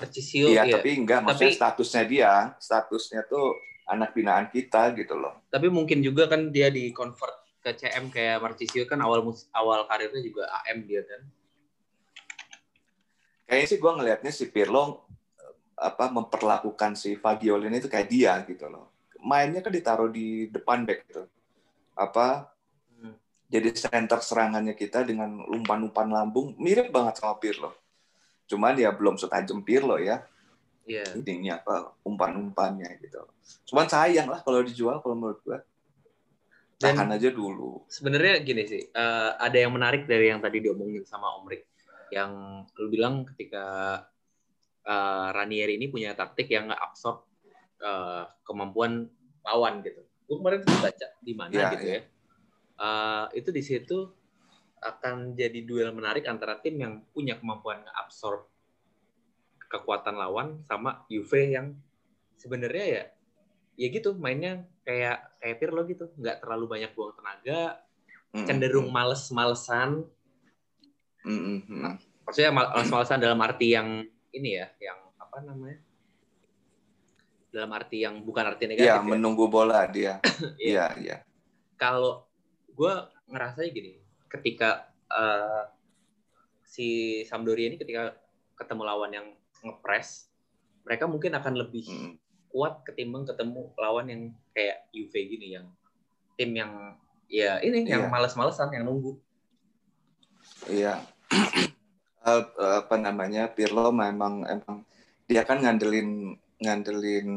Marcisio 0.00 0.46
Iya, 0.48 0.62
iya. 0.64 0.74
tapi 0.78 0.88
enggak. 0.96 1.20
Maksudnya 1.24 1.52
Tapi- 1.52 1.60
statusnya 1.60 2.02
dia, 2.04 2.32
statusnya 2.56 3.20
tuh 3.24 3.52
anak 3.84 4.12
binaan 4.12 4.48
kita 4.48 4.92
gitu 4.96 5.12
loh. 5.16 5.44
Tapi 5.48 5.68
mungkin 5.68 6.00
juga 6.00 6.24
kan 6.24 6.48
dia 6.48 6.68
di 6.68 6.88
convert 6.90 7.36
ke 7.60 7.72
CM 7.74 8.08
kayak 8.08 8.40
Marcisio 8.40 8.84
kan 8.84 9.00
awal 9.00 9.24
awal 9.52 9.84
karirnya 9.84 10.20
juga 10.20 10.44
AM 10.64 10.84
dia 10.84 11.04
kan. 11.04 11.20
Kayaknya 13.44 13.68
sih 13.68 13.78
gue 13.78 13.92
ngelihatnya 13.92 14.32
si 14.32 14.44
Pirlo 14.48 15.04
eh, 15.36 15.52
apa 15.76 16.08
memperlakukan 16.08 16.96
si 16.96 17.16
Fagiolini 17.16 17.76
itu 17.76 17.88
kayak 17.88 18.08
dia 18.08 18.32
gitu 18.44 18.68
loh. 18.68 18.92
Mainnya 19.20 19.60
kan 19.60 19.72
ditaruh 19.72 20.08
di 20.08 20.48
depan 20.48 20.84
back 20.84 21.08
gitu. 21.08 21.24
Apa. 21.94 22.52
Jadi 23.54 23.70
center 23.70 24.18
serangannya 24.18 24.74
kita 24.74 25.06
dengan 25.06 25.38
umpan-umpan 25.46 26.10
lambung 26.10 26.58
mirip 26.58 26.90
banget 26.90 27.22
sama 27.22 27.38
Pirlo. 27.38 27.70
Cuman 28.50 28.74
ya 28.74 28.90
belum 28.90 29.14
setajam 29.14 29.62
Pirlo 29.62 29.94
ya. 30.02 30.26
Iya. 30.90 31.06
Ininya 31.14 31.62
apa 31.62 31.94
umpan-umpannya 32.02 32.98
gitu. 32.98 33.22
Cuman 33.70 33.86
sayang 33.86 34.26
lah 34.26 34.42
kalau 34.42 34.58
dijual 34.66 34.98
kalau 34.98 35.14
menurut 35.14 35.38
gue. 35.46 35.58
Dan- 36.82 36.98
Tahan 36.98 37.14
aja 37.14 37.30
dulu. 37.30 37.86
Sebenarnya 37.86 38.42
gini 38.42 38.66
sih, 38.66 38.82
eh, 38.90 39.30
ada 39.38 39.54
yang 39.54 39.70
menarik 39.70 40.10
dari 40.10 40.34
yang 40.34 40.42
tadi 40.42 40.58
diomongin 40.58 41.06
sama 41.06 41.30
Om 41.38 41.46
Rik. 41.46 41.62
Yang 42.10 42.32
lu 42.82 42.86
bilang 42.90 43.22
ketika 43.30 43.64
eh, 44.82 45.28
Ranieri 45.30 45.78
ini 45.78 45.86
punya 45.88 46.12
taktik 46.18 46.50
yang 46.50 46.66
nggak 46.68 46.82
absorb 46.82 47.22
eh, 47.78 48.26
kemampuan 48.42 49.06
lawan 49.46 49.78
gitu. 49.86 50.02
Gue 50.26 50.36
kemarin 50.42 50.60
baca 50.66 51.06
di 51.22 51.32
mana 51.38 51.54
Iya, 51.54 51.68
gitu 51.78 51.86
iya. 51.86 51.94
ya. 52.02 52.02
Eh, 52.74 53.26
itu 53.38 53.54
di 53.54 53.62
situ 53.62 54.10
akan 54.82 55.38
jadi 55.38 55.62
duel 55.62 55.94
menarik 55.94 56.26
antara 56.26 56.58
tim 56.58 56.74
yang 56.76 57.06
punya 57.14 57.38
kemampuan 57.38 57.86
absorb 57.94 58.50
kekuatan 59.70 60.18
lawan 60.18 60.60
sama 60.66 61.06
Juve 61.08 61.54
yang 61.54 61.72
sebenarnya 62.36 62.84
ya 62.84 63.04
ya 63.74 63.86
gitu 63.90 64.12
mainnya 64.18 64.66
kayak 64.84 65.40
kayak 65.40 65.56
Pirlo 65.56 65.82
gitu 65.88 66.12
nggak 66.20 66.44
terlalu 66.44 66.78
banyak 66.78 66.90
buang 66.92 67.16
tenaga 67.16 67.80
cenderung 68.44 68.92
males-malesan 68.92 70.04
mm. 71.24 71.96
maksudnya 72.28 72.52
mal- 72.52 72.70
males-malesan 72.76 73.18
dalam 73.22 73.40
arti 73.40 73.72
yang 73.72 74.04
ini 74.36 74.50
ya 74.60 74.68
yang 74.82 74.98
apa 75.16 75.38
namanya 75.42 75.80
dalam 77.54 77.70
arti 77.70 78.02
yang 78.02 78.20
bukan 78.20 78.44
arti 78.50 78.66
negatif 78.66 78.90
Iya, 78.90 78.98
ya. 78.98 79.06
menunggu 79.06 79.46
bola 79.46 79.86
dia. 79.86 80.18
Iya, 80.58 80.90
iya. 80.98 81.16
kalau 81.78 82.26
gue 82.74 82.92
ngerasanya 83.30 83.70
gini 83.70 83.92
ketika 84.28 84.90
eh, 85.08 85.62
si 86.64 86.88
Sampdoria 87.24 87.70
ini 87.70 87.78
ketika 87.78 88.18
ketemu 88.58 88.82
lawan 88.82 89.10
yang 89.14 89.26
ngepres 89.62 90.28
mereka 90.84 91.08
mungkin 91.08 91.32
akan 91.34 91.54
lebih 91.56 91.86
Mm. 91.86 92.14
kuat 92.54 92.86
ketimbang 92.86 93.26
ketemu 93.26 93.74
lawan 93.74 94.06
yang 94.06 94.22
kayak 94.54 94.86
Juve 94.94 95.18
gini 95.26 95.58
yang 95.58 95.66
tim 96.38 96.54
yang 96.54 96.94
ya 97.26 97.58
ini 97.58 97.82
yang 97.82 98.06
Iya. 98.06 98.12
males-malesan 98.12 98.70
yang 98.70 98.86
nunggu 98.86 99.18
Iya. 100.70 101.02
Eh, 102.24 102.42
eh, 102.62 102.76
apa 102.84 102.94
namanya 102.94 103.50
Pirlo 103.50 103.90
memang 103.90 104.44
emang 104.46 104.84
dia 105.26 105.42
kan 105.42 105.60
ngandelin 105.60 106.36
ngandelin 106.60 107.28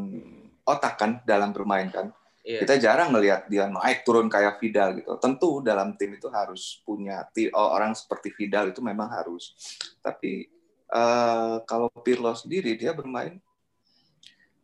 otak 0.63 0.99
kan 0.99 1.11
dalam 1.23 1.55
bermain 1.55 1.87
kan. 1.89 2.11
Iya. 2.47 2.63
Kita 2.63 2.79
jarang 2.79 3.11
ngelihat 3.11 3.51
dia 3.51 3.67
naik 3.67 4.07
turun 4.07 4.31
kayak 4.31 4.63
Vidal 4.63 5.03
gitu. 5.03 5.19
Tentu 5.19 5.59
dalam 5.59 5.99
tim 5.99 6.15
itu 6.15 6.31
harus 6.31 6.79
punya 6.87 7.27
oh, 7.51 7.75
orang 7.75 7.91
seperti 7.91 8.31
Vidal 8.31 8.71
itu 8.71 8.79
memang 8.79 9.11
harus. 9.11 9.51
Tapi 9.99 10.47
eh, 10.87 11.55
kalau 11.67 11.91
Pirlo 11.91 12.31
sendiri 12.31 12.79
dia 12.79 12.95
bermain 12.95 13.35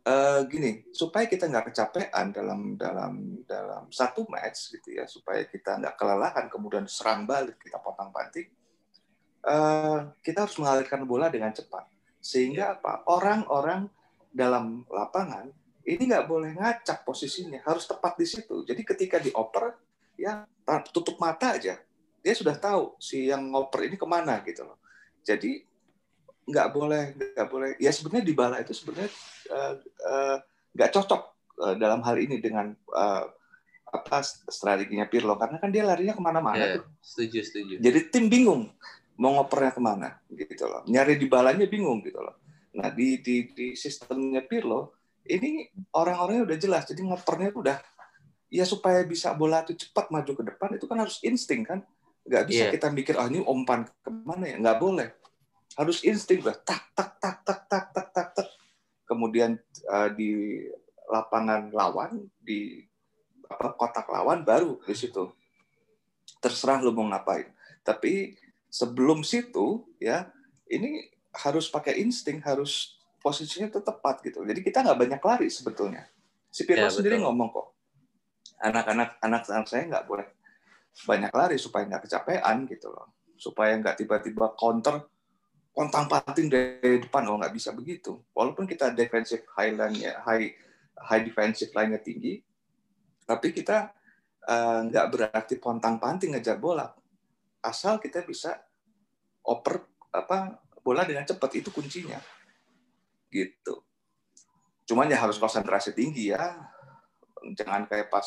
eh, 0.08 0.40
gini 0.48 0.88
supaya 0.96 1.28
kita 1.28 1.44
nggak 1.44 1.76
kecapean 1.76 2.32
dalam 2.32 2.80
dalam 2.80 3.44
dalam 3.44 3.92
satu 3.92 4.24
match 4.32 4.72
gitu 4.72 4.96
ya 4.96 5.04
supaya 5.04 5.44
kita 5.44 5.76
nggak 5.80 6.00
kelelahan 6.00 6.48
kemudian 6.48 6.88
serang 6.88 7.28
balik 7.28 7.60
kita 7.60 7.76
potong 7.84 8.08
panting 8.08 8.48
eh, 9.44 9.98
kita 10.24 10.48
harus 10.48 10.56
mengalirkan 10.56 11.04
bola 11.04 11.28
dengan 11.28 11.52
cepat 11.52 11.84
sehingga 12.24 12.80
apa 12.80 13.04
orang-orang 13.12 13.92
dalam 14.32 14.88
lapangan 14.88 15.52
ini 15.84 16.02
nggak 16.08 16.26
boleh 16.26 16.56
ngacak 16.56 17.04
posisinya 17.04 17.60
harus 17.64 17.84
tepat 17.84 18.16
di 18.16 18.26
situ. 18.26 18.64
Jadi 18.64 18.82
ketika 18.82 19.20
dioper 19.20 19.76
ya 20.16 20.48
tutup 20.90 21.20
mata 21.20 21.56
aja. 21.60 21.76
Dia 22.24 22.32
sudah 22.32 22.56
tahu 22.56 22.96
si 22.96 23.28
yang 23.28 23.52
ngoper 23.52 23.84
ini 23.84 24.00
ke 24.00 24.06
mana 24.08 24.40
gitu 24.48 24.64
loh. 24.64 24.80
Jadi 25.20 25.60
nggak 26.48 26.68
boleh 26.72 27.04
nggak 27.36 27.48
boleh. 27.52 27.68
Ya 27.76 27.92
sebenarnya 27.92 28.24
di 28.24 28.34
bala 28.36 28.56
itu 28.64 28.72
sebenarnya 28.72 29.12
eh, 29.52 30.36
nggak 30.72 30.90
cocok 30.96 31.22
eh, 31.68 31.74
dalam 31.76 32.00
hal 32.00 32.16
ini 32.16 32.40
dengan 32.40 32.72
eh, 32.72 33.24
apa 33.92 34.24
strateginya 34.48 35.04
Pirlo. 35.04 35.36
Karena 35.36 35.60
kan 35.60 35.68
dia 35.68 35.84
larinya 35.84 36.16
ke 36.16 36.22
mana-mana 36.24 36.64
Iya, 36.64 36.80
tuh. 36.80 36.88
setuju 37.04 37.38
setuju. 37.44 37.74
Jadi 37.84 38.00
tim 38.08 38.32
bingung 38.32 38.72
mau 39.20 39.36
ngopernya 39.36 39.76
ke 39.76 39.82
mana 39.84 40.08
gitu 40.32 40.64
loh. 40.64 40.80
Nyari 40.88 41.20
di 41.20 41.28
balanya 41.28 41.68
bingung 41.68 42.00
gitu 42.00 42.24
loh. 42.24 42.40
Nah 42.72 42.88
di 42.88 43.20
di, 43.20 43.52
di 43.52 43.66
sistemnya 43.76 44.40
Pirlo 44.40 45.03
ini 45.24 45.72
orang-orangnya 45.96 46.44
udah 46.52 46.58
jelas 46.60 46.84
jadi 46.84 47.00
ngopernya 47.04 47.50
tuh 47.52 47.64
udah 47.64 47.78
ya 48.52 48.62
supaya 48.62 49.02
bisa 49.02 49.34
bola 49.34 49.64
itu 49.66 49.74
cepat 49.74 50.14
maju 50.14 50.30
ke 50.30 50.42
depan 50.46 50.70
itu 50.76 50.86
kan 50.86 51.02
harus 51.02 51.18
insting 51.26 51.66
kan? 51.66 51.82
Nggak 52.24 52.44
bisa 52.48 52.62
Iya. 52.68 52.72
kita 52.72 52.88
mikir 52.94 53.14
oh 53.18 53.26
ini 53.26 53.42
umpan 53.42 53.88
ke 53.88 54.10
mana 54.12 54.46
ya? 54.46 54.56
Nggak 54.60 54.78
boleh. 54.78 55.08
Harus 55.74 56.06
insting 56.06 56.38
udah 56.44 56.54
tak 56.62 56.86
tak 56.94 57.18
tak 57.18 57.42
tak 57.42 57.60
tak 57.66 57.84
tak 57.90 58.06
tak 58.14 58.28
tak. 58.36 58.48
Kemudian 59.04 59.58
eh, 59.90 60.08
di 60.14 60.30
lapangan 61.10 61.74
lawan 61.74 62.30
di 62.40 62.84
apa 63.50 63.76
kotak 63.76 64.06
lawan 64.08 64.46
baru 64.46 64.78
di 64.86 64.94
situ. 64.94 65.34
Terserah 66.40 66.80
lu 66.80 66.94
mau 66.94 67.04
ngapain. 67.10 67.50
Tapi 67.84 68.38
sebelum 68.70 69.26
situ 69.26 69.84
ya 70.00 70.30
ini 70.70 71.10
harus 71.34 71.66
pakai 71.68 71.98
insting, 71.98 72.38
harus 72.40 72.96
posisinya 73.24 73.72
tetap 73.72 74.04
tepat 74.04 74.20
gitu. 74.20 74.44
Jadi 74.44 74.60
kita 74.60 74.84
nggak 74.84 74.98
banyak 75.00 75.22
lari 75.24 75.48
sebetulnya. 75.48 76.04
Si 76.52 76.68
Pirlo 76.68 76.84
Ya, 76.84 76.92
sendiri 76.92 77.16
betul. 77.16 77.32
ngomong 77.32 77.48
kok, 77.48 77.66
anak-anak 78.60 79.16
anak-anak 79.24 79.64
saya 79.64 79.88
nggak 79.88 80.04
boleh 80.04 80.28
banyak 81.08 81.32
lari 81.32 81.56
supaya 81.56 81.88
nggak 81.88 82.04
kecapean 82.04 82.68
gitu 82.68 82.92
loh, 82.92 83.16
supaya 83.40 83.72
nggak 83.80 83.96
tiba-tiba 84.04 84.52
counter 84.54 85.08
kontang 85.74 86.06
panting 86.06 86.46
dari 86.46 87.02
depan 87.02 87.26
oh 87.32 87.40
nggak 87.40 87.56
bisa 87.56 87.72
begitu. 87.72 88.20
Walaupun 88.36 88.68
kita 88.68 88.92
defensive 88.92 89.42
high 89.56 89.72
line-nya 89.72 90.20
high 90.22 90.52
high 91.08 91.24
defensive 91.24 91.72
line-nya 91.72 91.98
tinggi, 92.04 92.38
tapi 93.24 93.50
kita 93.56 93.90
nggak 94.84 95.06
berarti 95.08 95.56
pontang 95.56 95.96
panting 95.96 96.36
ngejar 96.36 96.60
bola. 96.60 96.92
Asal 97.64 97.96
kita 97.96 98.20
bisa 98.22 98.60
oper 99.42 99.80
apa 100.12 100.60
bola 100.84 101.02
dengan 101.08 101.24
cepat 101.24 101.50
itu 101.58 101.72
kuncinya. 101.72 102.20
Gitu. 103.34 103.74
Cuman 104.86 105.10
ya 105.10 105.18
harus 105.18 105.42
konsentrasi 105.42 105.90
tinggi 105.90 106.30
ya. 106.30 106.54
Jangan 107.58 107.90
kayak 107.90 108.14
pas 108.14 108.24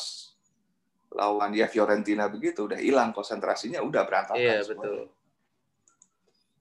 lawan 1.08 1.56
ya 1.56 1.64
Fiorentina 1.64 2.28
begitu 2.28 2.68
udah 2.68 2.76
hilang 2.76 3.16
konsentrasinya 3.16 3.80
udah 3.80 4.04
berantakan 4.04 4.36
Iya 4.36 4.60
semuanya. 4.60 4.76
betul. 4.76 4.98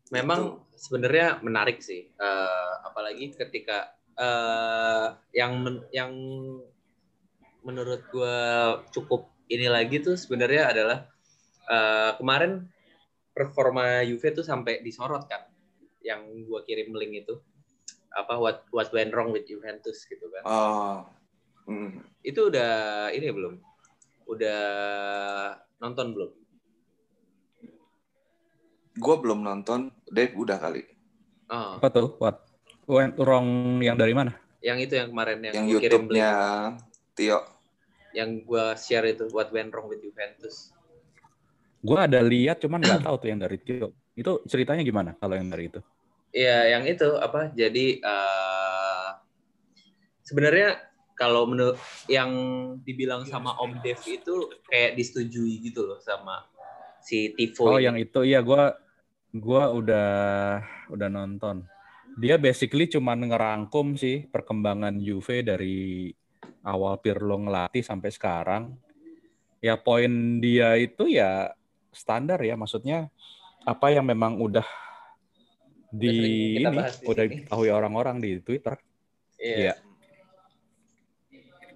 Memang 0.08 0.64
sebenarnya 0.72 1.44
menarik 1.44 1.84
sih, 1.84 2.08
Eh, 2.16 2.74
apalagi 2.88 3.36
ketika 3.36 3.92
eh, 4.16 5.08
yang 5.36 5.52
men- 5.62 5.86
yang 5.92 6.12
menurut 7.68 8.08
gue 8.08 8.38
cukup 8.96 9.28
ini 9.52 9.68
lagi 9.68 10.00
tuh 10.00 10.16
sebenarnya 10.16 10.72
adalah 10.72 10.98
eh, 11.68 12.12
kemarin 12.16 12.64
performa 13.36 14.02
Juve 14.08 14.32
tuh 14.32 14.48
sampai 14.48 14.80
disorot 14.82 15.28
kan, 15.28 15.46
yang 16.02 16.24
gue 16.26 16.60
kirim 16.64 16.96
link 16.96 17.28
itu 17.28 17.36
apa 18.16 18.40
what 18.40 18.64
what 18.72 18.88
went 18.96 19.12
wrong 19.12 19.36
with 19.36 19.44
Juventus 19.50 20.08
gitu 20.08 20.28
kan. 20.32 20.44
Oh. 20.46 20.98
Hmm. 21.68 22.00
Itu 22.24 22.48
udah 22.48 23.08
ini 23.12 23.28
belum? 23.28 23.60
Udah 24.28 24.62
nonton 25.84 26.16
belum? 26.16 26.32
Gue 28.98 29.16
belum 29.22 29.46
nonton, 29.46 29.94
Dave 30.10 30.34
udah 30.34 30.58
kali. 30.58 30.82
Oh, 31.54 31.78
Apa 31.78 31.88
tuh? 31.94 32.18
What? 32.18 32.50
Went 32.90 33.20
wrong 33.20 33.78
yang 33.84 34.00
dari 34.00 34.16
mana? 34.16 34.34
yang 34.58 34.82
itu 34.82 34.98
yang 34.98 35.14
kemarin 35.14 35.38
yang, 35.48 35.54
Yang. 35.54 35.68
YouTube-nya 35.80 36.32
Tio. 37.14 37.40
yang 38.16 38.42
gua 38.42 38.74
share 38.74 39.06
itu 39.14 39.30
what 39.30 39.54
went 39.54 39.70
wrong 39.70 39.86
with 39.86 40.02
Juventus. 40.02 40.74
Gue 41.78 42.00
ada 42.02 42.18
lihat, 42.26 42.58
cuman 42.66 42.82
nggak 42.82 43.06
tahu 43.06 43.16
tuh 43.22 43.30
yang 43.30 43.40
dari 43.40 43.62
Tio. 43.62 43.94
Itu 44.18 44.42
ceritanya 44.50 44.82
gimana 44.82 45.14
kalau 45.22 45.38
yang 45.38 45.48
dari 45.48 45.70
itu? 45.70 45.80
Iya, 46.36 46.78
yang 46.78 46.84
itu 46.88 47.08
apa? 47.18 47.52
Jadi 47.56 48.04
eh 48.04 49.08
sebenarnya 50.28 50.76
kalau 51.18 51.50
menurut 51.50 51.80
yang 52.06 52.32
dibilang 52.86 53.26
sama 53.26 53.58
Om 53.58 53.82
Dev 53.82 53.98
itu 54.06 54.52
kayak 54.70 54.94
disetujui 54.94 55.66
gitu 55.66 55.88
loh 55.88 56.00
sama 56.04 56.46
si 57.02 57.34
Tifo. 57.34 57.66
Oh, 57.66 57.80
ini. 57.82 57.90
yang 57.90 57.98
itu 57.98 58.22
iya 58.22 58.44
gua 58.44 58.76
gua 59.34 59.74
udah 59.74 60.10
udah 60.94 61.10
nonton. 61.10 61.66
Dia 62.18 62.38
basically 62.38 62.90
cuman 62.90 63.30
ngerangkum 63.30 63.98
sih 63.98 64.26
perkembangan 64.30 64.98
Juve 65.02 65.42
dari 65.46 66.10
awal 66.66 67.00
Pirlo 67.02 67.40
ngelatih 67.42 67.82
sampai 67.82 68.10
sekarang. 68.14 68.76
Ya 69.58 69.74
poin 69.78 70.38
dia 70.38 70.78
itu 70.78 71.10
ya 71.10 71.54
standar 71.90 72.38
ya, 72.46 72.54
maksudnya 72.54 73.10
apa 73.66 73.90
yang 73.90 74.06
memang 74.06 74.38
udah 74.38 74.66
di 75.88 76.60
ini 76.60 76.64
di 76.68 77.08
udah 77.08 77.26
diketahui 77.26 77.70
orang-orang 77.72 78.20
di 78.20 78.40
Twitter. 78.44 78.76
Iya. 79.40 79.56
Iya. 79.58 79.74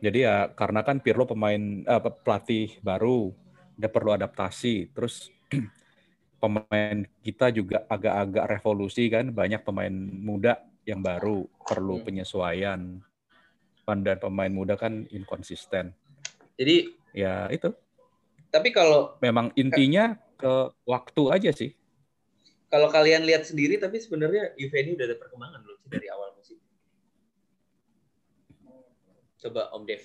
Jadi 0.01 0.19
ya 0.25 0.49
karena 0.51 0.81
kan 0.81 0.97
Pirlo 0.99 1.29
pemain 1.29 1.61
eh, 1.85 2.01
pelatih 2.25 2.81
baru, 2.81 3.31
dia 3.77 3.87
perlu 3.87 4.17
adaptasi. 4.17 4.89
Terus 4.91 5.29
pemain 6.41 7.05
kita 7.21 7.53
juga 7.53 7.85
agak-agak 7.85 8.45
revolusi 8.57 9.07
kan, 9.13 9.29
banyak 9.29 9.61
pemain 9.61 9.93
muda 9.93 10.57
yang 10.89 11.05
baru 11.05 11.45
perlu 11.69 12.01
Hmm. 12.01 12.05
penyesuaian. 12.09 12.81
Dan 13.81 14.17
pemain 14.23 14.47
muda 14.47 14.79
kan 14.79 15.03
inkonsisten. 15.11 15.91
Jadi 16.55 17.01
Ya 17.11 17.51
itu, 17.51 17.75
tapi 18.47 18.71
kalau 18.71 19.19
memang 19.19 19.51
intinya 19.59 20.15
ke 20.39 20.71
waktu 20.87 21.23
aja 21.27 21.51
sih. 21.51 21.75
Kalau 22.71 22.87
kalian 22.87 23.27
lihat 23.27 23.43
sendiri 23.43 23.75
tapi 23.75 23.99
sebenarnya 23.99 24.55
Juve 24.55 24.79
ini 24.79 24.95
udah 24.95 25.05
ada 25.11 25.17
perkembangan 25.19 25.59
belum 25.59 25.77
sih 25.83 25.89
dari 25.91 26.07
awal 26.07 26.31
musim? 26.39 26.57
Coba 29.43 29.61
Om 29.75 29.83
Dev. 29.83 30.03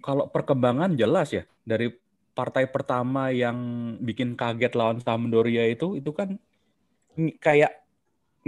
Kalau 0.00 0.24
perkembangan 0.32 0.96
jelas 0.96 1.28
ya 1.28 1.44
dari 1.60 1.92
partai 2.32 2.64
pertama 2.72 3.28
yang 3.28 3.58
bikin 4.00 4.32
kaget 4.32 4.72
lawan 4.72 5.04
Sampdoria 5.04 5.68
itu 5.68 6.00
itu 6.00 6.08
kan 6.16 6.40
kayak 7.36 7.84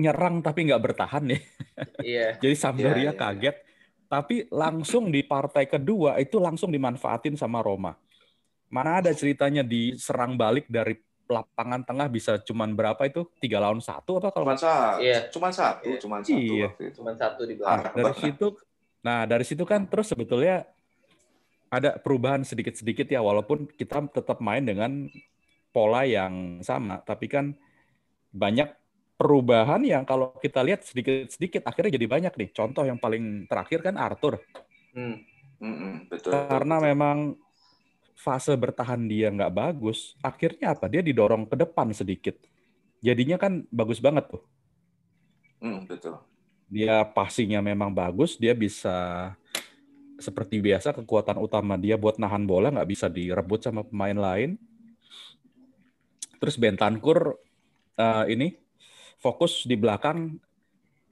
nyerang 0.00 0.40
tapi 0.40 0.64
nggak 0.64 0.80
bertahan 0.80 1.28
ya. 1.28 1.38
Iya. 2.00 2.28
Jadi 2.42 2.54
Sampdoria 2.56 2.96
Iya, 2.96 3.04
iya, 3.04 3.12
iya. 3.12 3.20
kaget 3.20 3.56
tapi 4.08 4.44
langsung 4.52 5.08
di 5.08 5.24
partai 5.24 5.64
kedua 5.64 6.20
itu 6.20 6.36
langsung 6.36 6.68
dimanfaatin 6.68 7.32
sama 7.32 7.64
Roma. 7.64 7.96
Mana 8.72 9.04
ada 9.04 9.12
ceritanya 9.12 9.60
diserang 9.60 10.34
balik 10.34 10.64
dari 10.66 10.96
lapangan 11.28 11.84
tengah 11.84 12.08
bisa 12.08 12.40
cuman 12.40 12.72
berapa 12.72 13.04
itu 13.04 13.24
tiga 13.36 13.56
lawan 13.56 13.80
satu 13.80 14.16
apa 14.16 14.32
kalau 14.32 14.48
Cuman 14.48 14.58
satu, 14.58 14.96
Iya. 14.98 15.18
cuman 15.28 15.52
satu, 15.52 15.84
Iya. 15.86 15.98
cuman 16.00 16.20
satu 16.20 16.40
Iya. 16.40 16.66
waktu 16.66 16.82
itu. 16.82 16.94
Cuman 17.00 17.14
satu 17.14 17.40
di 17.44 17.54
Ah, 17.54 17.56
belakang. 17.60 17.92
dari 17.92 18.04
banget. 18.08 18.24
situ 18.24 18.46
nah 19.02 19.26
dari 19.26 19.42
situ 19.42 19.66
kan 19.66 19.82
terus 19.82 20.06
sebetulnya 20.06 20.62
ada 21.68 21.98
perubahan 21.98 22.46
sedikit-sedikit 22.46 23.02
ya 23.04 23.18
walaupun 23.18 23.66
kita 23.66 23.98
tetap 24.08 24.38
main 24.38 24.62
dengan 24.62 25.10
pola 25.68 26.06
yang 26.06 26.62
sama 26.62 27.02
tapi 27.02 27.26
kan 27.26 27.50
banyak 28.30 28.70
perubahan 29.18 29.82
yang 29.82 30.06
kalau 30.06 30.30
kita 30.38 30.62
lihat 30.62 30.86
sedikit-sedikit 30.86 31.66
akhirnya 31.66 31.98
jadi 31.98 32.06
banyak 32.06 32.32
nih 32.36 32.48
contoh 32.54 32.86
yang 32.86 32.94
paling 32.96 33.50
terakhir 33.50 33.82
kan 33.82 33.98
Arthur 33.98 34.38
Hmm. 34.94 35.18
Mm-mm, 35.58 36.06
betul. 36.06 36.30
karena 36.30 36.76
betul. 36.78 36.86
memang 36.94 37.16
fase 38.24 38.52
bertahan 38.64 39.02
dia 39.12 39.28
nggak 39.36 39.52
bagus 39.60 39.98
akhirnya 40.30 40.66
apa 40.74 40.86
dia 40.92 41.02
didorong 41.08 41.44
ke 41.50 41.56
depan 41.62 41.88
sedikit 42.00 42.36
jadinya 43.06 43.36
kan 43.42 43.52
bagus 43.78 43.98
banget 44.06 44.24
tuh 44.32 44.42
Mm, 45.62 45.86
betul. 45.88 46.18
dia 46.72 47.04
passingnya 47.04 47.60
memang 47.60 47.92
bagus, 47.92 48.40
dia 48.40 48.56
bisa 48.56 48.96
seperti 50.26 50.62
biasa 50.62 50.94
kekuatan 50.94 51.36
utama 51.42 51.74
dia 51.74 51.98
buat 51.98 52.16
nahan 52.22 52.46
bola 52.46 52.70
nggak 52.70 52.90
bisa 52.92 53.06
direbut 53.10 53.60
sama 53.66 53.82
pemain 53.82 54.16
lain. 54.16 54.50
Terus 56.40 56.56
Bentancur 56.58 57.38
eh, 57.98 58.24
ini 58.34 58.48
fokus 59.22 59.64
di 59.70 59.76
belakang 59.78 60.18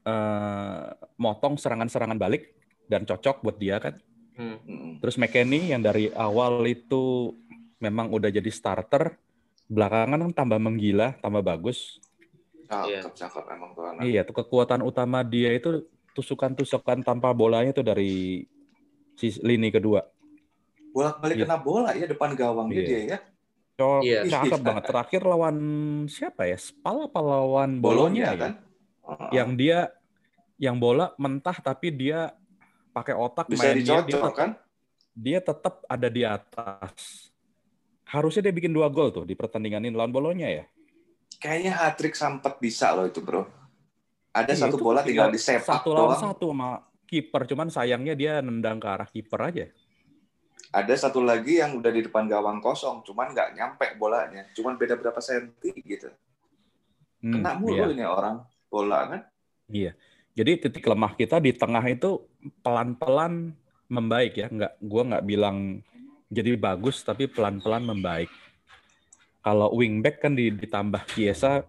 eh, 0.07 0.89
motong 1.21 1.55
serangan-serangan 1.61 2.19
balik 2.19 2.43
dan 2.91 3.07
cocok 3.07 3.37
buat 3.45 3.57
dia 3.61 3.79
kan. 3.83 3.95
Hmm. 4.41 4.97
Terus 5.05 5.21
McKennie 5.21 5.69
yang 5.69 5.85
dari 5.85 6.09
awal 6.17 6.65
itu 6.65 7.37
memang 7.77 8.09
udah 8.09 8.33
jadi 8.33 8.49
starter, 8.49 9.21
belakangan 9.69 10.17
kan 10.17 10.33
tambah 10.33 10.57
menggila, 10.57 11.13
tambah 11.21 11.45
bagus. 11.45 12.01
Iya. 12.71 13.05
Cakep, 13.05 13.15
cakep 13.19 13.45
emang 13.53 13.71
tuh 13.77 13.85
anak. 13.85 14.01
Iya, 14.07 14.21
tuh 14.25 14.37
kekuatan 14.41 14.81
utama 14.81 15.21
dia 15.21 15.53
itu 15.53 15.85
tusukan-tusukan 16.17 17.05
tanpa 17.05 17.35
bolanya 17.37 17.75
itu 17.75 17.83
dari 17.85 18.45
si 19.15 19.37
lini 19.45 19.69
kedua. 19.69 20.07
Bolak-balik 20.91 21.37
Iya. 21.39 21.45
kena 21.47 21.59
bola 21.61 21.91
ya 21.95 22.07
depan 22.09 22.33
gawang 22.35 22.73
Iya. 22.73 22.83
dia 22.87 23.01
ya. 23.05 23.19
Cok, 23.77 24.01
Iya. 24.05 24.21
cakep 24.29 24.61
banget. 24.61 24.85
Terakhir 24.89 25.23
lawan 25.25 25.57
siapa 26.07 26.47
ya? 26.47 26.57
Spal 26.57 27.09
apa 27.11 27.21
lawan 27.21 27.81
Bolonya, 27.81 28.33
ya? 28.33 28.39
kan. 28.39 28.53
Heeh. 29.07 29.31
Yang 29.35 29.51
dia 29.59 29.79
yang 30.61 30.77
bola 30.77 31.17
mentah 31.17 31.57
tapi 31.59 31.89
dia 31.91 32.37
pakai 32.91 33.15
otak 33.15 33.47
bisa 33.47 33.71
mainnya 33.71 33.79
dia 33.79 33.83
dicocok 34.03 34.11
tetap, 34.11 34.33
kan? 34.35 34.51
dia 35.15 35.39
tetap 35.43 35.75
ada 35.87 36.09
di 36.11 36.23
atas. 36.27 37.31
Harusnya 38.07 38.51
dia 38.51 38.55
bikin 38.55 38.75
dua 38.75 38.91
gol 38.91 39.15
tuh 39.15 39.23
di 39.23 39.39
pertandingan 39.39 39.87
ini 39.87 39.95
lawan 39.95 40.11
Bolonya 40.11 40.49
ya. 40.51 40.65
Kayaknya 41.41 41.73
hat-trick 41.73 42.15
sempat 42.19 42.59
bisa 42.59 42.91
loh 42.93 43.07
itu, 43.07 43.23
Bro. 43.23 43.47
Ada 44.31 44.55
Iya, 44.55 44.67
satu 44.67 44.77
bola 44.79 45.03
tinggal 45.03 45.31
disepak 45.31 45.83
satu 45.83 45.91
lawan 45.91 46.15
doang. 46.15 46.23
satu 46.31 46.47
sama 46.55 46.87
kiper, 47.07 47.43
cuman 47.51 47.69
sayangnya 47.71 48.15
dia 48.15 48.33
nendang 48.39 48.79
ke 48.79 48.87
arah 48.87 49.09
kiper 49.09 49.41
aja. 49.43 49.67
Ada 50.71 50.95
satu 50.95 51.19
lagi 51.19 51.59
yang 51.59 51.75
udah 51.75 51.91
di 51.91 52.07
depan 52.07 52.31
gawang 52.31 52.63
kosong, 52.63 53.03
cuman 53.03 53.35
nggak 53.35 53.59
nyampe 53.59 53.87
bolanya. 53.99 54.47
Cuman 54.55 54.79
beda 54.79 54.95
berapa 54.95 55.19
senti 55.19 55.75
gitu. 55.83 56.07
Hmm, 57.19 57.43
Kena 57.43 57.59
iya. 57.59 57.59
mulu 57.59 57.91
ini 57.91 58.05
orang 58.07 58.47
bola 58.71 59.01
kan. 59.11 59.21
Iya. 59.67 59.99
Jadi 60.35 60.67
titik 60.67 60.87
lemah 60.87 61.19
kita 61.19 61.43
di 61.43 61.51
tengah 61.53 61.83
itu 61.91 62.23
pelan-pelan 62.63 63.53
membaik 63.91 64.39
ya. 64.39 64.47
Nggak, 64.47 64.73
gua 64.81 65.03
nggak 65.15 65.25
bilang 65.27 65.83
jadi 66.31 66.55
bagus, 66.55 67.03
tapi 67.03 67.27
pelan-pelan 67.27 67.85
membaik. 67.91 68.31
kalau 69.41 69.73
wingback 69.73 70.21
kan 70.21 70.37
ditambah 70.37 71.01
Kiesa 71.17 71.65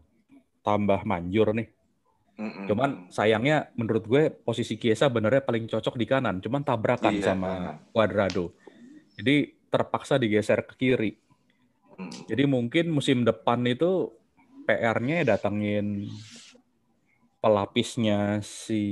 tambah 0.59 1.07
manjur 1.07 1.55
nih. 1.55 1.71
Mm-mm. 2.35 2.65
Cuman 2.67 2.89
sayangnya 3.07 3.69
menurut 3.79 4.03
gue 4.07 4.23
posisi 4.27 4.75
Kiesa 4.75 5.07
benernya 5.07 5.39
paling 5.39 5.71
cocok 5.71 5.95
di 5.95 6.03
kanan, 6.03 6.43
cuman 6.43 6.67
tabrakan 6.67 7.15
iya, 7.15 7.31
sama 7.31 7.79
Cuadrado. 7.93 8.51
Jadi 9.15 9.55
terpaksa 9.69 10.17
digeser 10.17 10.65
ke 10.65 10.73
kiri. 10.75 11.11
Mm. 11.95 12.11
Jadi 12.27 12.43
mungkin 12.43 12.85
musim 12.91 13.21
depan 13.23 13.61
itu 13.69 14.11
PR-nya 14.65 15.23
datangin 15.35 16.11
pelapisnya 17.41 18.39
si 18.45 18.83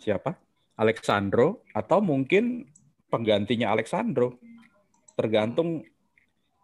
siapa? 0.00 0.34
Alexandro 0.78 1.66
atau 1.74 1.98
mungkin 2.00 2.64
penggantinya 3.12 3.70
Alexandro. 3.74 4.38
Tergantung 5.18 5.82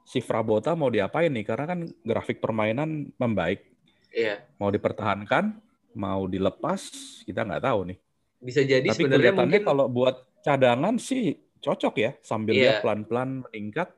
si 0.07 0.23
Frabota 0.23 0.77
mau 0.79 0.89
diapain 0.89 1.33
nih 1.33 1.45
karena 1.45 1.67
kan 1.67 1.81
grafik 2.07 2.39
permainan 2.39 3.11
membaik. 3.19 3.67
Iya. 4.15 4.47
Mau 4.63 4.71
dipertahankan, 4.71 5.59
mau 5.99 6.31
dilepas, 6.31 6.81
kita 7.27 7.43
nggak 7.43 7.65
tahu 7.67 7.81
nih. 7.91 7.99
Bisa 8.39 8.61
jadi 8.63 8.87
Tapi 8.87 8.97
sebenarnya 9.03 9.33
mungkin 9.35 9.63
kalau 9.67 9.87
buat 9.91 10.17
cadangan 10.45 11.01
sih 11.01 11.35
cocok 11.59 11.95
ya 11.97 12.11
sambil 12.21 12.55
iya. 12.55 12.79
dia 12.79 12.85
pelan-pelan 12.85 13.43
meningkat. 13.49 13.91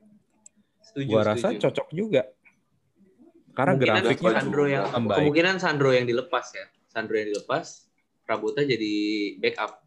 Setuju, 0.80 1.10
gua 1.12 1.22
rasa 1.26 1.52
setuju. 1.52 1.62
cocok 1.68 1.88
juga. 1.92 2.22
Karena 3.56 3.72
kemungkinan 3.74 4.02
grafiknya 4.04 4.32
Sandro 4.36 4.64
yang 4.68 4.84
membaik. 4.92 5.18
kemungkinan 5.24 5.56
Sandro 5.56 5.90
yang 5.96 6.06
dilepas 6.06 6.46
ya. 6.52 6.66
Sandro 6.92 7.16
yang 7.16 7.28
dilepas, 7.32 7.88
Prabota 8.28 8.60
jadi 8.60 8.94
backup. 9.40 9.80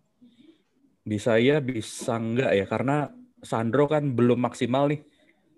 Bisa 1.06 1.38
ya, 1.38 1.62
bisa 1.62 2.18
enggak 2.18 2.52
ya 2.58 2.66
karena 2.66 3.14
Sandro 3.46 3.86
kan 3.86 4.18
belum 4.18 4.42
maksimal 4.42 4.90
nih 4.90 5.06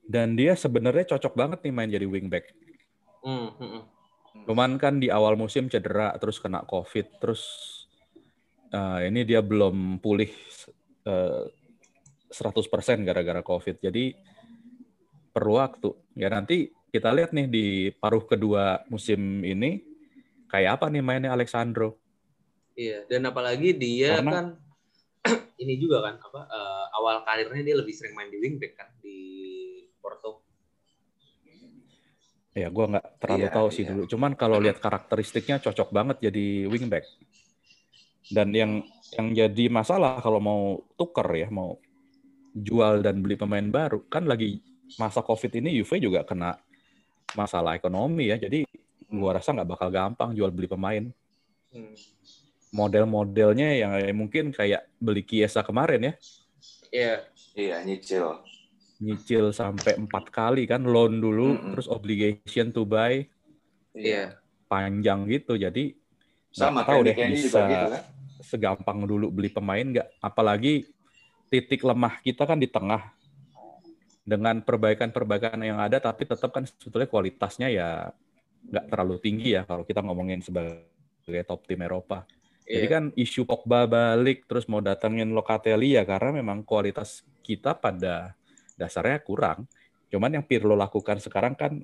dan 0.06 0.36
dia 0.36 0.60
sebenarnya 0.60 1.16
cocok 1.16 1.34
banget 1.40 1.60
nih 1.64 1.74
main 1.74 1.90
jadi 1.90 2.04
wingback. 2.04 2.52
Mm, 3.24 3.50
mm, 3.56 3.82
Cuman 4.44 4.76
kan 4.76 5.00
di 5.00 5.08
awal 5.08 5.40
musim 5.40 5.72
cedera, 5.72 6.12
terus 6.20 6.42
kena 6.42 6.68
COVID, 6.68 7.22
terus 7.22 7.44
uh, 8.76 9.00
ini 9.06 9.24
dia 9.24 9.40
belum 9.40 10.04
pulih 10.04 10.32
uh, 11.08 11.48
100% 12.28 13.08
gara-gara 13.08 13.42
COVID. 13.46 13.76
Jadi 13.80 14.16
perlu 15.32 15.60
waktu. 15.60 15.90
Ya 16.20 16.28
nanti 16.28 16.72
kita 16.92 17.08
lihat 17.16 17.32
nih 17.32 17.48
di 17.48 17.66
paruh 17.96 18.28
kedua 18.28 18.84
musim 18.92 19.42
ini 19.48 19.80
kayak 20.52 20.78
apa 20.78 20.92
nih 20.92 21.00
mainnya 21.00 21.32
Alexandro. 21.32 21.96
Iya, 22.76 23.08
dan 23.08 23.32
apalagi 23.32 23.72
dia 23.72 24.20
Karena, 24.20 24.32
kan 24.32 24.46
ini 25.64 25.80
juga 25.80 26.04
kan 26.04 26.20
apa 26.20 26.42
uh, 26.52 26.86
awal 27.00 27.24
karirnya 27.24 27.64
dia 27.64 27.76
lebih 27.80 27.96
sering 27.96 28.12
main 28.12 28.28
di 28.28 28.38
wingback 28.44 28.76
kan 28.76 28.92
di 29.00 29.20
Porto. 30.04 30.44
Ya, 32.52 32.68
gue 32.68 32.84
nggak 32.84 33.24
terlalu 33.24 33.48
iya, 33.48 33.56
tahu 33.56 33.68
sih 33.72 33.84
iya. 33.88 33.96
dulu. 33.96 34.04
Cuman 34.12 34.36
kalau 34.36 34.60
lihat 34.60 34.84
karakteristiknya 34.84 35.64
cocok 35.64 35.96
banget 35.96 36.28
jadi 36.28 36.68
wingback. 36.68 37.08
Dan 38.28 38.52
yang 38.52 38.84
yang 39.16 39.28
jadi 39.32 39.72
masalah 39.72 40.20
kalau 40.20 40.44
mau 40.44 40.84
tuker 41.00 41.28
ya, 41.32 41.48
mau 41.48 41.80
jual 42.52 43.00
dan 43.00 43.24
beli 43.24 43.40
pemain 43.40 43.64
baru, 43.64 44.04
kan 44.12 44.28
lagi 44.28 44.60
masa 45.00 45.24
COVID 45.24 45.64
ini 45.64 45.80
Juve 45.80 46.04
juga 46.04 46.28
kena 46.28 46.60
masalah 47.36 47.78
ekonomi 47.78 48.32
ya. 48.32 48.38
Jadi 48.38 48.66
gue 49.12 49.32
rasa 49.32 49.52
nggak 49.52 49.70
bakal 49.70 49.90
gampang 49.92 50.32
jual 50.36 50.50
beli 50.50 50.68
pemain. 50.68 51.04
Hmm. 51.72 51.96
Model-modelnya 52.72 53.76
yang 53.76 53.92
mungkin 54.16 54.56
kayak 54.56 54.88
beli 54.96 55.24
Kiesa 55.28 55.64
kemarin 55.64 56.12
ya. 56.12 56.14
Iya. 56.92 57.16
Iya, 57.52 57.84
nyicil 57.84 58.40
nyicil 59.02 59.50
sampai 59.50 59.98
empat 59.98 60.30
kali 60.30 60.70
kan 60.70 60.86
loan 60.86 61.18
dulu 61.18 61.58
mm 61.58 61.58
-hmm. 61.58 61.72
terus 61.74 61.88
obligation 61.90 62.70
to 62.70 62.86
buy 62.86 63.26
iya 63.98 64.06
yeah. 64.14 64.28
panjang 64.70 65.26
gitu 65.26 65.58
jadi 65.58 65.98
sama 66.54 66.86
tahu 66.86 67.10
deh 67.10 67.18
bisa 67.18 67.66
gitu, 67.66 67.86
kan? 67.98 68.04
segampang 68.46 69.10
dulu 69.10 69.34
beli 69.34 69.50
pemain 69.50 69.82
nggak 69.82 70.06
apalagi 70.22 70.86
titik 71.50 71.82
lemah 71.82 72.22
kita 72.22 72.46
kan 72.46 72.62
di 72.62 72.70
tengah 72.70 73.10
dengan 74.32 74.64
perbaikan-perbaikan 74.64 75.60
yang 75.60 75.84
ada 75.84 76.00
tapi 76.00 76.24
tetap 76.24 76.56
kan 76.56 76.64
sebetulnya 76.64 77.12
kualitasnya 77.12 77.68
ya 77.68 78.08
nggak 78.72 78.86
terlalu 78.88 79.20
tinggi 79.20 79.60
ya 79.60 79.68
kalau 79.68 79.84
kita 79.84 80.00
ngomongin 80.00 80.40
sebagai 80.40 81.44
top 81.44 81.68
tim 81.68 81.84
Eropa. 81.84 82.24
Yeah. 82.64 82.80
Jadi 82.80 82.88
kan 82.88 83.04
isu 83.20 83.44
Pogba 83.44 83.84
balik 83.90 84.48
terus 84.48 84.70
mau 84.72 84.80
datangin 84.80 85.36
Locatelli 85.36 86.00
ya 86.00 86.08
karena 86.08 86.40
memang 86.40 86.64
kualitas 86.64 87.28
kita 87.44 87.76
pada 87.76 88.38
dasarnya 88.80 89.20
kurang. 89.20 89.68
Cuman 90.08 90.40
yang 90.40 90.46
Pirlo 90.48 90.78
lakukan 90.80 91.20
sekarang 91.20 91.58
kan 91.58 91.84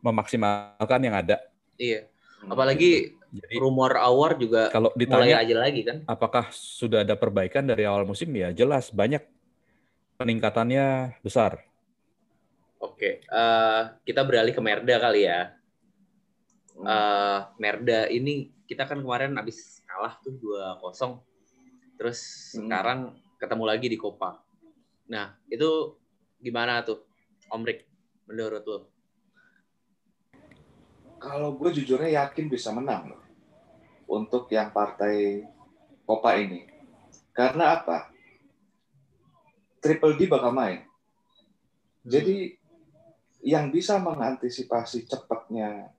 memaksimalkan 0.00 1.00
yang 1.04 1.16
ada. 1.16 1.36
Iya. 1.76 2.08
Apalagi 2.44 3.16
Jadi, 3.34 3.56
rumor 3.56 3.96
awar 3.96 4.36
juga 4.36 4.68
kalau 4.70 4.92
ditanya, 4.94 5.40
mulai 5.40 5.42
aja 5.42 5.54
lagi 5.56 5.80
kan. 5.82 5.96
Apakah 6.06 6.52
sudah 6.52 7.02
ada 7.02 7.16
perbaikan 7.16 7.64
dari 7.64 7.88
awal 7.88 8.06
musim? 8.06 8.30
Ya 8.36 8.52
jelas 8.52 8.92
banyak 8.92 9.24
peningkatannya 10.18 11.18
besar. 11.20 11.62
Oke, 12.78 13.24
uh, 13.32 13.96
kita 14.04 14.22
beralih 14.22 14.52
ke 14.52 14.62
Merda 14.62 14.96
kali 15.00 15.24
ya. 15.24 15.56
Uh, 16.74 17.48
Merda 17.56 18.10
ini 18.10 18.50
kita 18.66 18.84
kan 18.84 19.00
kemarin 19.00 19.34
habis 19.38 19.80
kalah 19.88 20.18
tuh 20.20 20.36
2-0. 20.36 21.22
Terus 21.96 22.18
hmm. 22.54 22.66
sekarang 22.66 23.00
ketemu 23.40 23.64
lagi 23.64 23.86
di 23.88 23.98
Copa. 23.98 24.40
Nah, 25.10 25.36
itu 25.48 25.96
gimana 26.40 26.84
tuh, 26.84 27.04
Om 27.52 27.62
Rick, 27.64 27.88
menurut 28.28 28.64
lo? 28.64 28.78
Kalau 31.20 31.56
gue 31.56 31.72
jujurnya 31.72 32.20
yakin 32.20 32.52
bisa 32.52 32.68
menang 32.68 33.16
loh 33.16 33.22
untuk 34.08 34.48
yang 34.52 34.68
partai 34.76 35.40
Copa 36.04 36.36
ini. 36.36 36.68
Karena 37.32 37.80
apa? 37.80 38.13
Triple 39.84 40.16
D 40.16 40.24
bakal 40.24 40.56
main. 40.56 40.80
Jadi 42.08 42.56
yang 43.44 43.68
bisa 43.68 44.00
mengantisipasi 44.00 45.04
cepatnya 45.04 45.92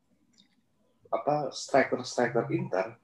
apa 1.13 1.54
striker-striker 1.54 2.50
Inter 2.50 2.98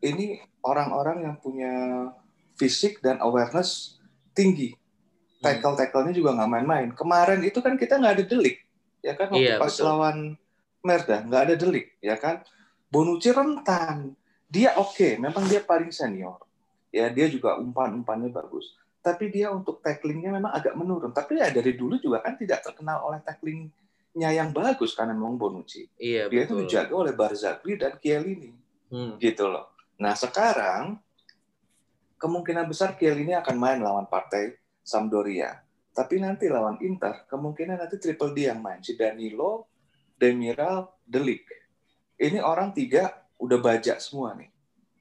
ini 0.00 0.40
orang-orang 0.64 1.28
yang 1.28 1.36
punya 1.36 2.08
fisik 2.56 3.04
dan 3.04 3.20
awareness 3.20 4.00
tinggi 4.32 4.72
tackle-tacklenya 5.44 6.16
juga 6.16 6.32
nggak 6.40 6.50
main-main. 6.50 6.88
Kemarin 6.96 7.44
itu 7.44 7.60
kan 7.60 7.76
kita 7.76 8.00
nggak 8.00 8.14
ada 8.16 8.24
delik, 8.24 8.64
ya 9.04 9.12
kan 9.12 9.28
waktu 9.28 9.44
iya, 9.44 9.60
pas 9.60 9.68
betul. 9.68 9.84
lawan 9.84 10.16
Merda 10.80 11.16
nggak 11.28 11.42
ada 11.44 11.54
delik, 11.60 11.86
ya 12.00 12.16
kan. 12.16 12.40
Bonucci 12.88 13.28
rentan, 13.34 14.16
dia 14.48 14.72
oke, 14.80 14.96
okay, 14.96 15.12
memang 15.20 15.44
dia 15.50 15.60
paling 15.60 15.92
senior, 15.92 16.40
ya 16.88 17.12
dia 17.12 17.28
juga 17.28 17.60
umpan-umpannya 17.60 18.32
bagus. 18.32 18.72
Tapi 19.04 19.28
dia 19.28 19.52
untuk 19.52 19.84
tacklingnya 19.84 20.32
memang 20.32 20.48
agak 20.48 20.72
menurun. 20.72 21.12
Tapi 21.12 21.36
ya 21.36 21.52
dari 21.52 21.76
dulu 21.76 22.00
juga 22.00 22.24
kan 22.24 22.40
tidak 22.40 22.64
terkenal 22.64 23.04
oleh 23.04 23.20
tacklingnya 23.20 24.30
yang 24.32 24.48
bagus 24.56 24.96
karena 24.96 25.12
memang 25.12 25.36
Bonucci. 25.36 25.84
Iya, 26.00 26.32
dia 26.32 26.48
betul. 26.48 26.64
itu 26.64 26.64
dijaga 26.64 26.94
oleh 26.96 27.12
Barzagli 27.12 27.76
dan 27.76 28.00
Chiellini, 28.00 28.48
hmm. 28.88 29.20
gitu 29.20 29.44
loh. 29.52 29.76
Nah 30.00 30.16
sekarang 30.16 30.96
kemungkinan 32.16 32.64
besar 32.64 32.96
Chiellini 32.96 33.36
akan 33.36 33.56
main 33.60 33.78
lawan 33.84 34.08
partai 34.08 34.56
Sampdoria. 34.80 35.60
Tapi 35.94 36.18
nanti 36.18 36.48
lawan 36.48 36.80
Inter, 36.80 37.28
kemungkinan 37.28 37.78
nanti 37.78 38.00
triple 38.00 38.32
D 38.32 38.48
yang 38.48 38.58
main. 38.58 38.80
Si 38.82 38.96
Danilo, 38.96 39.68
Demiral, 40.16 40.90
Delik. 41.04 41.44
Ini 42.18 42.40
orang 42.40 42.72
tiga 42.72 43.12
udah 43.38 43.58
bajak 43.60 44.00
semua 44.00 44.32
nih. 44.34 44.50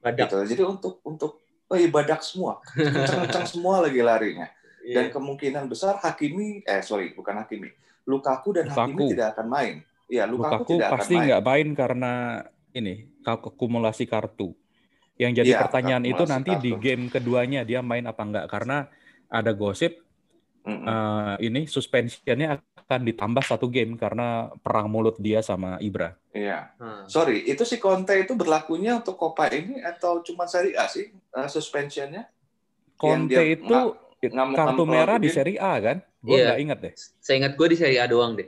Badak. 0.03 0.27
Gitu. 0.27 0.37
Jadi 0.53 0.63
untuk 0.67 0.99
untuk 1.07 1.42
oh 1.73 1.77
iya 1.81 1.89
badak 1.89 2.21
semua, 2.21 2.61
kencang-kencang 2.77 3.47
semua 3.57 3.81
lagi 3.81 3.97
larinya. 4.05 4.45
Iya. 4.85 4.95
Dan 4.99 5.05
kemungkinan 5.09 5.65
besar 5.65 5.97
Hakimi, 5.97 6.61
eh 6.61 6.85
sorry 6.85 7.17
bukan 7.17 7.41
Hakimi, 7.41 7.73
Lukaku 8.05 8.53
dan 8.53 8.69
Lukaku. 8.69 8.93
Hakimi 8.93 9.03
tidak 9.17 9.27
akan 9.33 9.47
main. 9.49 9.75
Iya, 10.05 10.23
Lukaku, 10.29 10.53
Lukaku 10.53 10.71
tidak 10.77 10.89
pasti 10.93 11.13
nggak 11.17 11.41
main 11.41 11.67
karena 11.73 12.13
ini 12.77 12.93
akumulasi 13.25 14.05
kartu. 14.05 14.53
Yang 15.17 15.31
jadi 15.41 15.51
ya, 15.57 15.59
pertanyaan 15.65 16.05
itu 16.05 16.23
nanti 16.29 16.51
kartu. 16.53 16.63
di 16.67 16.71
game 16.77 17.09
keduanya 17.09 17.65
dia 17.65 17.81
main 17.81 18.05
apa 18.05 18.21
enggak 18.21 18.45
karena 18.51 18.85
ada 19.31 19.51
gosip 19.55 20.02
mm 20.63 20.83
uh, 20.87 21.35
ini 21.43 21.67
suspensionnya 21.67 22.59
akan 22.83 23.01
ditambah 23.07 23.43
satu 23.43 23.67
game 23.71 23.95
karena 23.95 24.51
perang 24.59 24.91
mulut 24.91 25.19
dia 25.19 25.39
sama 25.43 25.79
Ibra. 25.79 26.15
Iya. 26.35 26.75
Hmm. 26.79 27.03
Sorry, 27.07 27.43
itu 27.47 27.63
si 27.63 27.79
Conte 27.79 28.15
itu 28.15 28.35
berlakunya 28.35 28.99
untuk 28.99 29.15
Copa 29.15 29.47
ini 29.51 29.79
atau 29.83 30.23
cuma 30.23 30.47
Serie 30.47 30.75
A 30.75 30.87
sih 30.87 31.11
uh, 31.35 31.47
suspensionnya? 31.47 32.27
Conte 32.99 33.35
dia 33.35 33.43
itu 33.43 33.95
ngamuk, 34.23 34.55
kartu 34.55 34.83
merah 34.87 35.17
di 35.19 35.29
Serie 35.31 35.59
A 35.59 35.79
kan? 35.79 35.97
Gue 36.23 36.39
yeah. 36.39 36.55
nggak 36.55 36.61
ingat 36.63 36.79
deh. 36.79 36.93
Saya 37.19 37.35
ingat 37.43 37.53
gue 37.59 37.67
di 37.67 37.77
Serie 37.79 37.99
A 37.99 38.05
doang 38.07 38.35
deh. 38.35 38.47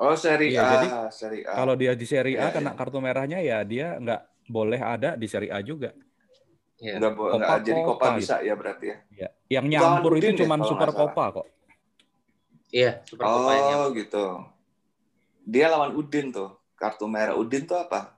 Oh 0.00 0.14
Serie 0.14 0.54
iya, 0.54 0.62
A. 0.62 0.70
Jadi, 0.78 0.88
Serie 1.10 1.42
A. 1.46 1.52
Kalau 1.58 1.74
dia 1.74 1.92
di 1.98 2.06
Serie 2.06 2.36
A 2.38 2.48
yeah, 2.48 2.50
kena 2.54 2.70
yeah. 2.70 2.78
kartu 2.78 2.98
merahnya 3.02 3.38
ya 3.42 3.58
dia 3.66 3.98
nggak 3.98 4.22
boleh 4.50 4.80
ada 4.80 5.18
di 5.18 5.26
Serie 5.26 5.50
A 5.50 5.58
juga. 5.62 5.94
Ya. 6.80 6.96
Enggak, 6.96 7.12
Kopa, 7.12 7.36
enggak 7.36 7.58
jadi 7.60 7.80
Copa 7.84 8.04
gitu. 8.08 8.18
bisa 8.18 8.34
ya 8.40 8.54
berarti 8.56 8.86
ya. 8.88 8.96
ya. 9.14 9.28
Yang 9.52 9.66
nyampur 9.68 10.12
itu 10.16 10.32
cuma 10.40 10.56
Super 10.64 10.90
Copa 10.90 11.24
kok. 11.40 11.46
Iya, 12.70 13.04
Super 13.04 13.24
oh, 13.26 13.30
Copa 13.36 13.52
yang 13.52 13.82
gitu. 13.92 14.24
dia 15.44 15.66
lawan 15.68 15.92
Udin 15.92 16.32
tuh. 16.32 16.56
Kartu 16.72 17.04
merah 17.04 17.36
Udin 17.36 17.68
tuh 17.68 17.76
apa? 17.76 18.16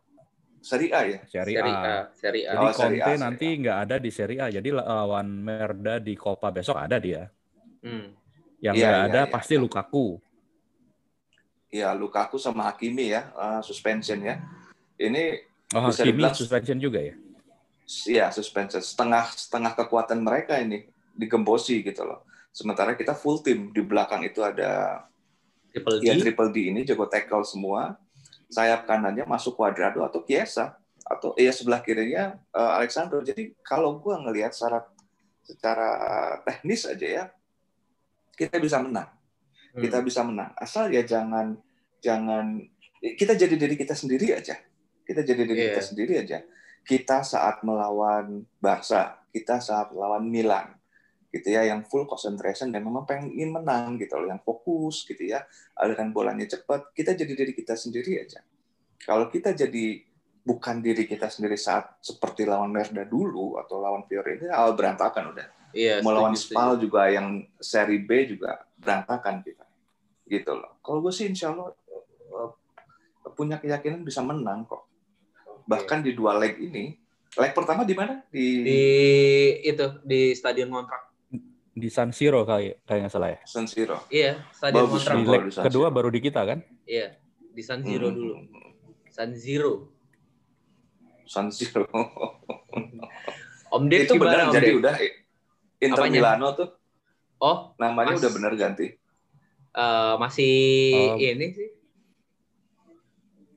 Serie 0.63 0.95
A 0.95 1.03
ya? 1.03 1.19
Seri 1.27 1.59
A. 1.59 1.63
A, 1.67 1.97
Seri 2.15 2.47
A. 2.47 2.55
Jadi 2.55 2.63
Oh, 2.63 2.71
Conte 2.71 3.13
nanti 3.19 3.47
nggak 3.59 3.79
ada 3.83 3.97
di 3.99 4.11
Serie 4.15 4.39
A. 4.39 4.47
Jadi 4.47 4.71
lawan 4.71 5.27
Merda 5.43 5.99
di 5.99 6.15
Copa 6.15 6.55
besok 6.55 6.79
ada 6.79 7.03
dia. 7.03 7.27
Hmm. 7.83 8.15
Yang 8.63 8.75
Iya, 8.79 8.87
nggak 8.87 8.95
iya, 8.95 9.09
ada 9.11 9.21
iya. 9.27 9.33
pasti 9.35 9.55
Lukaku. 9.59 10.23
Ya, 11.67 11.91
Lukaku 11.91 12.39
sama 12.39 12.71
Hakimi 12.71 13.11
ya, 13.11 13.33
eh, 13.33 13.61
suspension 13.61 14.23
ya. 14.23 14.39
Ini 14.95 15.51
Oh, 15.73 15.89
Bisa 15.89 16.05
Hakimi 16.07 16.21
dibilang- 16.23 16.37
suspension 16.37 16.79
juga 16.79 17.01
ya. 17.01 17.17
Ya 18.09 18.31
suspension 18.33 18.81
setengah 18.81 19.29
setengah 19.35 19.73
kekuatan 19.77 20.23
mereka 20.23 20.57
ini 20.59 20.89
digembosi 21.13 21.85
gitu 21.85 22.07
loh. 22.09 22.25
Sementara 22.53 22.97
kita 22.97 23.17
full 23.17 23.41
tim 23.41 23.73
di 23.73 23.81
belakang 23.81 24.25
itu 24.25 24.45
ada 24.45 25.05
Triple 25.73 25.99
D. 26.01 26.05
ya 26.05 26.13
triple 26.21 26.51
D 26.53 26.57
ini 26.69 26.81
jago 26.85 27.09
tackle 27.09 27.45
semua. 27.49 27.97
Sayap 28.53 28.85
kanannya 28.85 29.25
masuk 29.25 29.57
Cuadrado 29.57 30.05
atau 30.05 30.21
Chiesa 30.29 30.77
atau 31.03 31.33
ya 31.41 31.49
sebelah 31.49 31.81
kirinya 31.81 32.37
eh, 32.53 32.73
Alexandro. 32.77 33.25
Jadi 33.25 33.57
kalau 33.65 33.97
gua 33.97 34.21
ngelihat 34.21 34.53
secara 34.53 34.85
secara 35.41 35.91
teknis 36.45 36.85
aja 36.85 37.07
ya 37.09 37.25
kita 38.37 38.61
bisa 38.61 38.81
menang. 38.85 39.09
Hmm. 39.73 39.81
Kita 39.81 40.05
bisa 40.05 40.21
menang. 40.21 40.53
Asal 40.61 40.93
ya 40.93 41.01
jangan 41.01 41.57
jangan 42.05 42.61
kita 43.01 43.33
jadi 43.35 43.57
diri 43.57 43.75
kita 43.81 43.97
sendiri 43.97 44.37
aja. 44.37 44.61
Kita 45.03 45.25
jadi 45.25 45.43
diri 45.43 45.59
Iya. 45.59 45.69
kita 45.75 45.83
sendiri 45.83 46.15
aja. 46.21 46.39
Kita 46.83 47.23
saat 47.23 47.63
melawan 47.63 48.43
Barca, 48.59 49.23
kita 49.31 49.63
saat 49.63 49.95
melawan 49.95 50.27
Milan, 50.27 50.75
gitu 51.31 51.55
ya, 51.55 51.63
yang 51.65 51.87
full 51.87 52.05
concentration 52.05 52.75
dan 52.75 52.83
memang 52.83 53.07
pengen 53.07 53.33
menang 53.55 53.97
gitu 53.97 54.19
loh, 54.19 54.29
yang 54.29 54.43
fokus 54.43 55.07
gitu 55.07 55.31
ya, 55.31 55.47
aliran 55.79 56.11
bolanya 56.11 56.45
cepat. 56.45 56.91
Kita 56.93 57.15
jadi 57.15 57.33
diri 57.33 57.53
kita 57.55 57.79
sendiri 57.79 58.19
aja. 58.21 58.43
Kalau 59.03 59.31
kita 59.31 59.55
jadi 59.55 60.03
bukan 60.43 60.83
diri 60.83 61.07
kita 61.07 61.31
sendiri 61.31 61.55
saat 61.55 62.03
seperti 62.03 62.43
lawan 62.43 62.75
Merda 62.75 63.07
dulu 63.07 63.63
atau 63.63 63.79
lawan 63.79 64.03
Fiorentina, 64.11 64.59
awal 64.59 64.75
berantakan 64.75 65.31
udah 65.33 65.63
Iya, 65.73 66.05
melawan 66.05 66.37
Spal 66.37 66.77
juga 66.77 67.09
yang 67.09 67.49
seri 67.57 68.05
B 68.05 68.29
juga 68.29 68.61
berantakan 68.77 69.41
kita 69.41 69.65
gitu 70.29 70.53
loh 70.53 70.77
kalau 70.85 71.01
gue 71.01 71.13
sih 71.13 71.33
insya 71.33 71.53
Allah 71.53 71.73
eh, 71.73 72.51
punya 73.33 73.57
keyakinan 73.57 74.05
bisa 74.05 74.21
menang 74.21 74.69
kok 74.69 74.85
bahkan 75.65 76.01
di 76.01 76.13
dua 76.13 76.35
leg 76.35 76.57
ini 76.57 76.97
leg 77.33 77.53
pertama 77.53 77.83
di 77.83 77.93
mana 77.93 78.21
di, 78.29 78.47
di 78.61 78.81
itu 79.63 79.87
di 80.03 80.33
Stadion 80.33 80.69
Montrak. 80.69 81.09
Di 81.73 81.89
San 81.89 82.13
Siro 82.13 82.45
kayak 82.45 82.85
kayak 82.85 83.01
nggak 83.03 83.13
salah 83.13 83.31
ya. 83.31 83.39
San 83.43 83.65
Siro 83.65 84.05
Iya, 84.07 84.45
Stadion 84.51 84.85
Bagus 84.85 85.03
Montrak. 85.03 85.17
Di 85.17 85.27
leg 85.27 85.43
di 85.47 85.65
kedua 85.65 85.87
baru 85.89 86.09
di 86.09 86.21
kita 86.21 86.41
kan. 86.43 86.59
Iya, 86.85 87.17
di 87.33 87.63
San 87.63 87.81
Siro 87.81 88.09
Hmm. 88.09 88.15
dulu. 88.15 88.35
San 89.09 89.31
Siro. 89.33 89.89
San 91.25 91.49
Siro 91.49 91.89
Om 93.71 93.89
Dev 93.89 94.05
itu 94.05 94.15
benar 94.15 94.53
jadi 94.53 94.77
udah 94.77 94.95
Inter 95.79 96.05
Apanya? 96.05 96.13
Milano 96.13 96.49
tuh 96.53 96.69
Oh, 97.39 97.73
namanya 97.75 98.13
Mas- 98.13 98.21
udah 98.21 98.31
benar 98.31 98.53
ganti 98.53 98.87
eh, 99.73 100.15
masih 100.15 100.55
Oh. 101.09 101.17
ini 101.17 101.47
sih. 101.51 101.69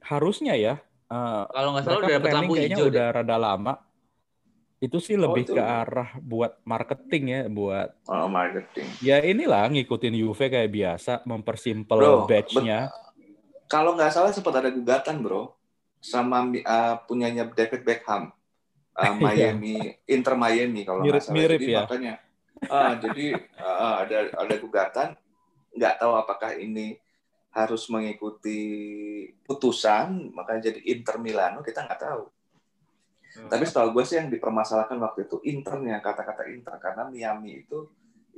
Harusnya 0.01 0.55
ya. 0.55 0.79
Eh, 1.09 1.43
Kalau 1.49 1.69
nggak 1.75 1.83
salah 1.85 1.99
udah 2.01 2.11
dapat 2.17 2.29
lampu 2.33 2.53
hijau 2.57 2.85
udah 2.89 3.05
deh. 3.11 3.15
rada 3.21 3.37
lama. 3.37 3.73
Itu 4.83 4.99
sih 4.99 5.15
Oh, 5.15 5.31
lebih 5.31 5.47
itu 5.47 5.55
ke 5.55 5.63
arah 5.63 6.09
buat 6.19 6.59
marketing 6.67 7.23
ya, 7.31 7.41
buat 7.47 7.89
oh, 8.05 8.27
marketing 8.27 8.85
ya 9.01 9.17
inilah 9.23 9.65
ngikutin 9.71 10.13
Juve 10.13 10.45
kayak 10.51 10.69
biasa, 10.69 11.23
mempersimpel 11.25 12.27
batch-nya. 12.29 12.91
kalau 13.65 13.97
nggak 13.97 14.13
salah 14.13 14.29
sempat 14.29 14.61
ada 14.61 14.69
gugatan 14.69 15.25
bro 15.25 15.55
sama 15.97 16.45
uh, 16.53 17.01
punyanya 17.09 17.49
David 17.49 17.81
Beckham 17.81 18.29
uh, 18.93 19.13
Miami 19.23 19.97
Inter 20.05 20.37
Miami 20.37 20.85
kalau 20.85 21.01
nggak 21.01 21.17
salah 21.17 21.33
Mirip-mirip 21.33 21.59
jadi 21.59 21.73
ya. 21.73 21.81
makanya 21.81 22.13
ah, 22.69 22.91
jadi 23.01 23.25
ah, 23.57 23.95
ada 24.05 24.17
ada 24.37 24.55
gugatan 24.61 25.09
nggak 25.73 25.93
tahu 25.97 26.13
apakah 26.13 26.51
ini 26.55 26.95
harus 27.55 27.87
mengikuti 27.87 28.59
putusan 29.47 30.35
makanya 30.35 30.69
jadi 30.71 30.79
Inter 30.91 31.15
Milano 31.23 31.63
kita 31.63 31.87
nggak 31.87 32.01
tahu. 32.03 32.23
Hmm. 33.35 33.51
tapi 33.51 33.67
setahu 33.67 33.99
gue 33.99 34.03
sih 34.07 34.15
yang 34.15 34.31
dipermasalahkan 34.31 34.95
waktu 34.95 35.27
itu 35.27 35.43
Internya 35.43 35.99
kata-kata 35.99 36.47
Inter 36.47 36.79
karena 36.79 37.03
Miami 37.11 37.67
itu 37.67 37.83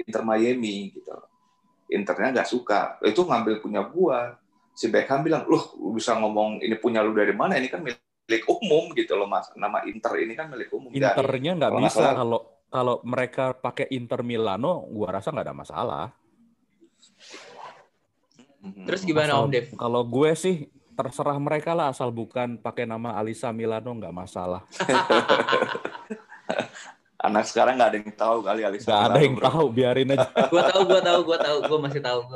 Inter 0.06 0.22
Miami 0.22 0.94
gitu. 0.94 1.14
Internya 1.90 2.30
nggak 2.42 2.50
suka. 2.50 3.02
Itu 3.02 3.26
ngambil 3.26 3.64
punya 3.64 3.82
gua. 3.88 4.38
Si 4.78 4.94
Beckham 4.94 5.26
bilang 5.26 5.50
loh 5.50 5.74
lu 5.80 5.98
bisa 5.98 6.14
ngomong 6.14 6.62
ini 6.62 6.78
punya 6.78 7.02
lu 7.02 7.16
dari 7.18 7.34
mana? 7.34 7.58
Ini 7.58 7.68
kan 7.72 7.82
milik 7.82 8.44
umum 8.46 8.94
gitu 8.94 9.18
loh 9.18 9.26
mas. 9.26 9.50
Nama 9.58 9.88
Inter 9.90 10.14
ini 10.22 10.38
kan 10.38 10.52
milik 10.52 10.70
umum. 10.70 10.94
Internya 10.94 11.52
nggak 11.58 11.72
bisa. 11.82 12.14
kalau 12.14 12.40
kalau 12.68 12.96
mereka 13.08 13.56
pakai 13.56 13.88
Inter 13.96 14.22
Milano, 14.22 14.86
gua 14.92 15.18
rasa 15.18 15.32
nggak 15.32 15.48
ada 15.48 15.56
masalah. 15.56 16.06
Terus 18.84 19.02
gimana 19.02 19.32
Asal- 19.32 19.44
Om 19.44 19.50
Dev? 19.50 19.66
Kalau 19.74 20.02
gue 20.04 20.32
sih 20.34 20.56
terserah 20.94 21.38
mereka 21.38 21.72
lah 21.72 21.88
asal 21.88 22.10
bukan 22.10 22.58
pakai 22.58 22.84
nama 22.84 23.14
Alisa 23.14 23.52
Milano 23.52 23.92
nggak 23.92 24.12
masalah. 24.12 24.66
anak 27.20 27.46
sekarang 27.46 27.76
nggak 27.76 27.90
ada 27.90 27.98
yang 28.00 28.14
tahu 28.14 28.38
kali 28.42 28.62
Alisa 28.62 28.88
Nggak 28.88 29.04
ada 29.04 29.20
yang 29.20 29.36
bro. 29.36 29.46
tahu, 29.46 29.66
biarin 29.70 30.10
aja. 30.12 30.28
Gua 30.52 30.64
tahu, 30.66 30.82
gua 30.86 31.02
tahu, 31.02 31.20
gua 31.24 31.38
tahu, 31.38 31.58
gua 31.66 31.80
masih 31.82 32.02
tahu. 32.02 32.20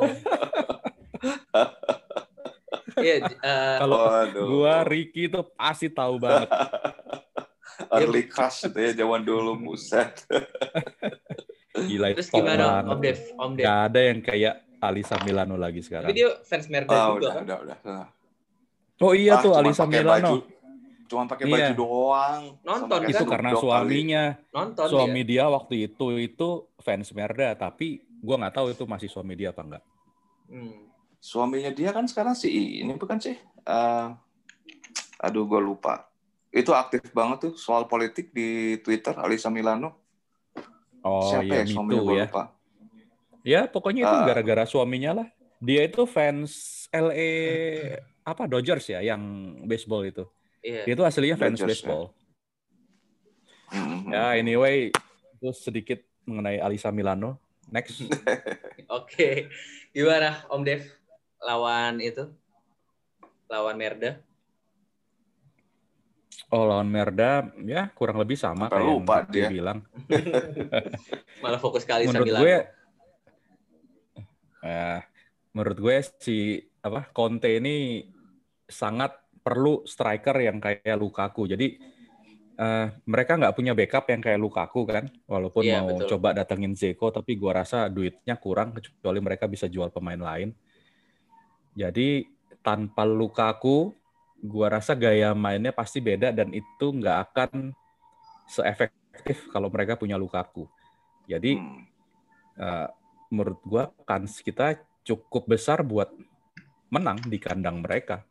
Iya, 2.93 3.23
eh, 3.23 3.77
Kalau 3.79 3.97
gua 4.51 4.83
Ricky 4.83 5.25
itu 5.25 5.41
pasti 5.55 5.87
tahu 5.87 6.19
banget. 6.19 6.49
early 7.89 8.23
crush 8.23 8.67
itu 8.67 8.77
ya 8.77 8.91
zaman 8.95 9.21
dulu 9.21 9.57
buset 9.57 10.21
Gila 11.73 12.13
terus 12.13 12.29
gimana 12.29 12.83
banget. 12.83 12.85
Om 12.85 12.99
Dev? 12.99 13.17
Om 13.33 13.51
Dev. 13.53 13.63
Nggak 13.63 13.79
ada 13.81 13.99
yang 14.01 14.19
kayak 14.21 14.55
Alisa 14.81 15.15
Milano 15.21 15.55
lagi 15.55 15.77
Tapi 15.77 15.85
sekarang. 15.85 16.09
dia 16.11 16.29
fans 16.41 16.65
Merda 16.67 16.89
ah, 16.91 17.05
juga 17.07 17.13
udah, 17.13 17.31
kan? 17.31 17.43
udah 17.43 17.57
udah 17.59 17.77
udah 17.79 18.05
Oh 18.99 19.13
iya 19.13 19.33
Ah, 19.33 19.41
tuh 19.41 19.51
cuman 19.51 19.63
Alisa 19.63 19.85
Milano. 19.85 20.09
baju 20.11 20.35
cuma 21.05 21.23
pakai 21.25 21.45
baju 21.45 21.59
Iya. 21.61 21.75
doang 21.75 22.41
Nonton 22.61 22.99
kan? 22.99 23.09
Itu 23.09 23.23
karena 23.25 23.51
suaminya, 23.53 24.23
Nonton 24.49 24.85
suami 24.87 25.21
dia. 25.21 25.43
dia 25.43 25.45
waktu 25.47 25.75
itu 25.85 26.05
itu 26.17 26.49
fans 26.77 27.11
Merda, 27.11 27.51
tapi 27.53 27.87
gua 28.17 28.37
nggak 28.37 28.55
tahu 28.55 28.67
itu 28.69 28.83
masih 28.85 29.07
suami 29.07 29.33
dia 29.33 29.49
apa 29.49 29.61
enggak. 29.61 29.83
Hmm. 30.45 30.87
suaminya 31.17 31.69
dia 31.69 31.91
kan 31.91 32.03
sekarang 32.03 32.33
si 32.33 32.49
ini 32.79 32.93
bukan 32.93 33.17
sih 33.17 33.37
Eh, 33.61 34.07
aduh 35.19 35.45
gue 35.45 35.61
lupa 35.61 36.09
itu 36.49 36.71
aktif 36.71 37.05
banget 37.11 37.37
tuh 37.39 37.53
soal 37.53 37.85
politik 37.85 38.31
di 38.31 38.49
Twitter 38.77 39.13
Alisa 39.15 39.47
Milano 39.47 40.01
Oh 40.99 41.21
siapa 41.23 41.45
iya, 41.45 41.61
ya 41.61 41.69
suaminya 41.69 42.01
gue 42.01 42.15
ya. 42.15 42.25
lupa 42.25 42.43
Ya 43.41 43.65
pokoknya 43.65 44.01
itu 44.03 44.15
Ah. 44.15 44.25
gara-gara 44.25 44.63
suaminya 44.63 45.11
lah. 45.15 45.27
Dia 45.57 45.85
itu 45.85 46.05
fans 46.05 46.51
LA 46.89 47.29
apa 48.21 48.45
Dodgers 48.45 48.85
ya, 48.87 48.99
yang 48.99 49.21
baseball 49.63 50.01
itu. 50.03 50.25
Iya. 50.61 50.85
Dia 50.85 50.93
itu 50.93 51.03
aslinya 51.03 51.35
fans 51.35 51.57
Dodgers, 51.57 51.61
ya. 51.61 51.69
baseball. 51.85 52.03
Mhm. 53.71 54.11
Ya 54.11 54.25
anyway, 54.35 54.91
itu 55.33 55.49
sedikit 55.53 55.99
mengenai 56.23 56.59
Alisa 56.59 56.89
Milano. 56.89 57.39
Next. 57.67 58.03
Oke. 58.91 59.47
Gimana 59.89 60.43
Om 60.47 60.61
Dev 60.61 60.83
lawan 61.39 61.97
itu? 61.97 62.29
Lawan 63.47 63.75
Merda? 63.75 64.19
Oh 66.47 66.67
lawan 66.67 66.83
Merda, 66.85 67.47
ya 67.63 67.87
kurang 67.91 68.19
lebih 68.19 68.35
sama 68.35 68.67
Sampai 68.67 68.75
kayak 68.75 68.83
yang 68.83 68.99
lupa 68.99 69.15
Ricky 69.21 69.31
dia. 69.31 69.47
bilang. 69.47 69.79
Malah 71.43 71.59
fokus 71.59 71.83
kali 71.83 72.05
menurut 72.05 72.27
Milano. 72.27 72.43
gue, 72.43 72.55
eh, 74.63 74.99
menurut 75.55 75.77
gue 75.77 75.95
si 76.21 76.37
apa 76.81 77.09
Conte 77.13 77.49
ini 77.59 78.01
sangat 78.65 79.11
perlu 79.41 79.83
striker 79.83 80.37
yang 80.37 80.57
kayak 80.61 80.97
Lukaku. 80.97 81.49
Jadi 81.49 81.67
eh, 82.61 82.87
mereka 83.09 83.37
nggak 83.41 83.55
punya 83.57 83.73
backup 83.73 84.05
yang 84.11 84.21
kayak 84.21 84.39
Lukaku 84.41 84.81
kan, 84.85 85.05
walaupun 85.25 85.63
Iya, 85.65 85.81
mau 85.81 85.89
betul. 85.89 86.07
coba 86.17 86.29
datengin 86.37 86.73
Zeko, 86.77 87.09
tapi 87.09 87.35
gua 87.41 87.63
rasa 87.65 87.89
duitnya 87.89 88.35
kurang 88.37 88.77
kecuali 88.77 89.19
mereka 89.19 89.45
bisa 89.49 89.65
jual 89.65 89.89
pemain 89.89 90.19
lain. 90.19 90.53
Jadi 91.73 92.27
tanpa 92.61 93.07
Lukaku, 93.07 93.95
gua 94.43 94.67
rasa 94.77 94.93
gaya 94.93 95.33
mainnya 95.33 95.73
pasti 95.73 96.01
beda 96.03 96.29
dan 96.35 96.51
itu 96.53 96.85
nggak 96.93 97.17
akan 97.31 97.73
seefektif 98.45 99.47
kalau 99.49 99.71
mereka 99.71 99.95
punya 99.97 100.19
Lukaku. 100.19 100.67
Jadi 101.25 101.57
Hmm. 101.57 101.83
eh, 102.59 102.87
menurut 103.31 103.59
gua 103.63 103.83
kans 104.03 104.43
kita 104.43 104.77
cukup 105.07 105.47
besar 105.47 105.81
buat 105.81 106.11
menang 106.91 107.23
di 107.25 107.39
kandang 107.39 107.81
mereka. 107.81 108.27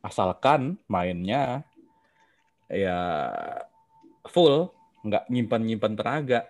Asalkan 0.00 0.80
mainnya 0.88 1.66
ya 2.70 3.28
full, 4.30 4.70
nggak 5.04 5.28
nyimpan-nyimpan 5.28 5.92
tenaga. 5.98 6.40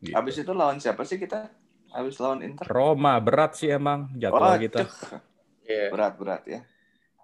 Gitu. 0.00 0.14
Habis 0.14 0.40
itu 0.40 0.52
lawan 0.54 0.78
siapa 0.78 1.02
sih 1.04 1.18
kita? 1.18 1.50
Habis 1.92 2.16
lawan 2.22 2.40
Inter. 2.40 2.64
Roma 2.70 3.18
berat 3.20 3.58
sih 3.58 3.68
emang 3.68 4.08
jadwal 4.16 4.56
kita. 4.56 4.86
Waduh. 4.86 5.20
Iya. 5.64 5.86
Berat 5.88 6.14
berat 6.20 6.42
ya. 6.44 6.60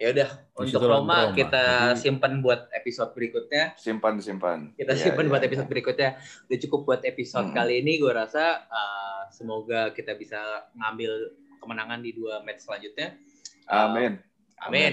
Ya 0.00 0.16
udah, 0.16 0.30
Di 0.32 0.60
untuk 0.64 0.80
Roma 0.80 1.28
Roma. 1.28 1.36
kita 1.36 1.64
Jadi- 1.92 2.00
simpan 2.00 2.40
buat 2.40 2.72
episode 2.72 3.12
berikutnya. 3.12 3.76
Simpan 3.76 4.16
simpan. 4.16 4.72
Kita 4.72 4.96
Iya, 4.96 5.02
simpan 5.04 5.28
iya, 5.28 5.30
buat 5.30 5.42
iya. 5.44 5.48
episode 5.52 5.68
berikutnya. 5.68 6.10
Udah 6.48 6.58
cukup 6.64 6.80
buat 6.88 7.02
episode 7.04 7.52
Hmm. 7.52 7.54
kali 7.54 7.84
ini. 7.84 8.00
Gue 8.00 8.08
rasa 8.10 8.64
uh, 8.64 9.28
semoga 9.28 9.92
kita 9.92 10.16
bisa 10.16 10.40
ngambil 10.72 11.12
kemenangan 11.60 12.00
di 12.00 12.16
dua 12.16 12.40
match 12.40 12.64
selanjutnya. 12.64 13.12
Uh, 13.68 13.92
Amin. 13.92 14.12
Amin. 14.58 14.92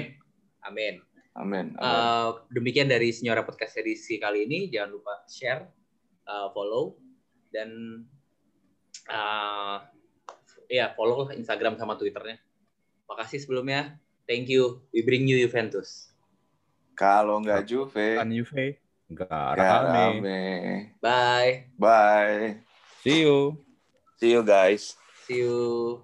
Amin. 0.60 0.95
Amin. 1.32 1.66
Amin. 1.72 1.80
Uh, 1.80 2.43
demikian 2.51 2.86
dari 2.86 3.08
Senyora 3.10 3.47
Podcast 3.47 3.80
edisi 3.80 4.20
kali 4.20 4.43
ini. 4.43 4.68
Jangan 4.68 4.91
lupa 4.91 5.24
share, 5.26 5.72
uh, 6.26 6.51
follow, 6.51 6.99
dan 7.47 8.03
uh, 9.08 9.78
ya 10.68 10.91
follow 10.93 11.32
Instagram 11.32 11.80
sama 11.80 11.95
Twitternya. 11.95 12.43
Makasih 13.08 13.39
sebelumnya. 13.39 13.95
Thank 14.28 14.51
you. 14.51 14.84
We 14.91 15.07
bring 15.07 15.23
you 15.23 15.39
Juventus. 15.39 16.11
Kalau 16.99 17.39
nggak 17.39 17.63
Juve, 17.63 18.19
Kan 18.19 18.28
Juve. 18.28 18.75
Enggak 19.07 19.55
nggak 19.55 19.82
rame. 19.88 20.19
rame. 20.19 20.41
Bye. 20.99 21.71
Bye. 21.80 22.59
See 22.99 23.23
you. 23.23 23.55
See 24.19 24.36
you 24.36 24.43
guys. 24.43 24.99
See 25.23 25.47
you. 25.47 26.03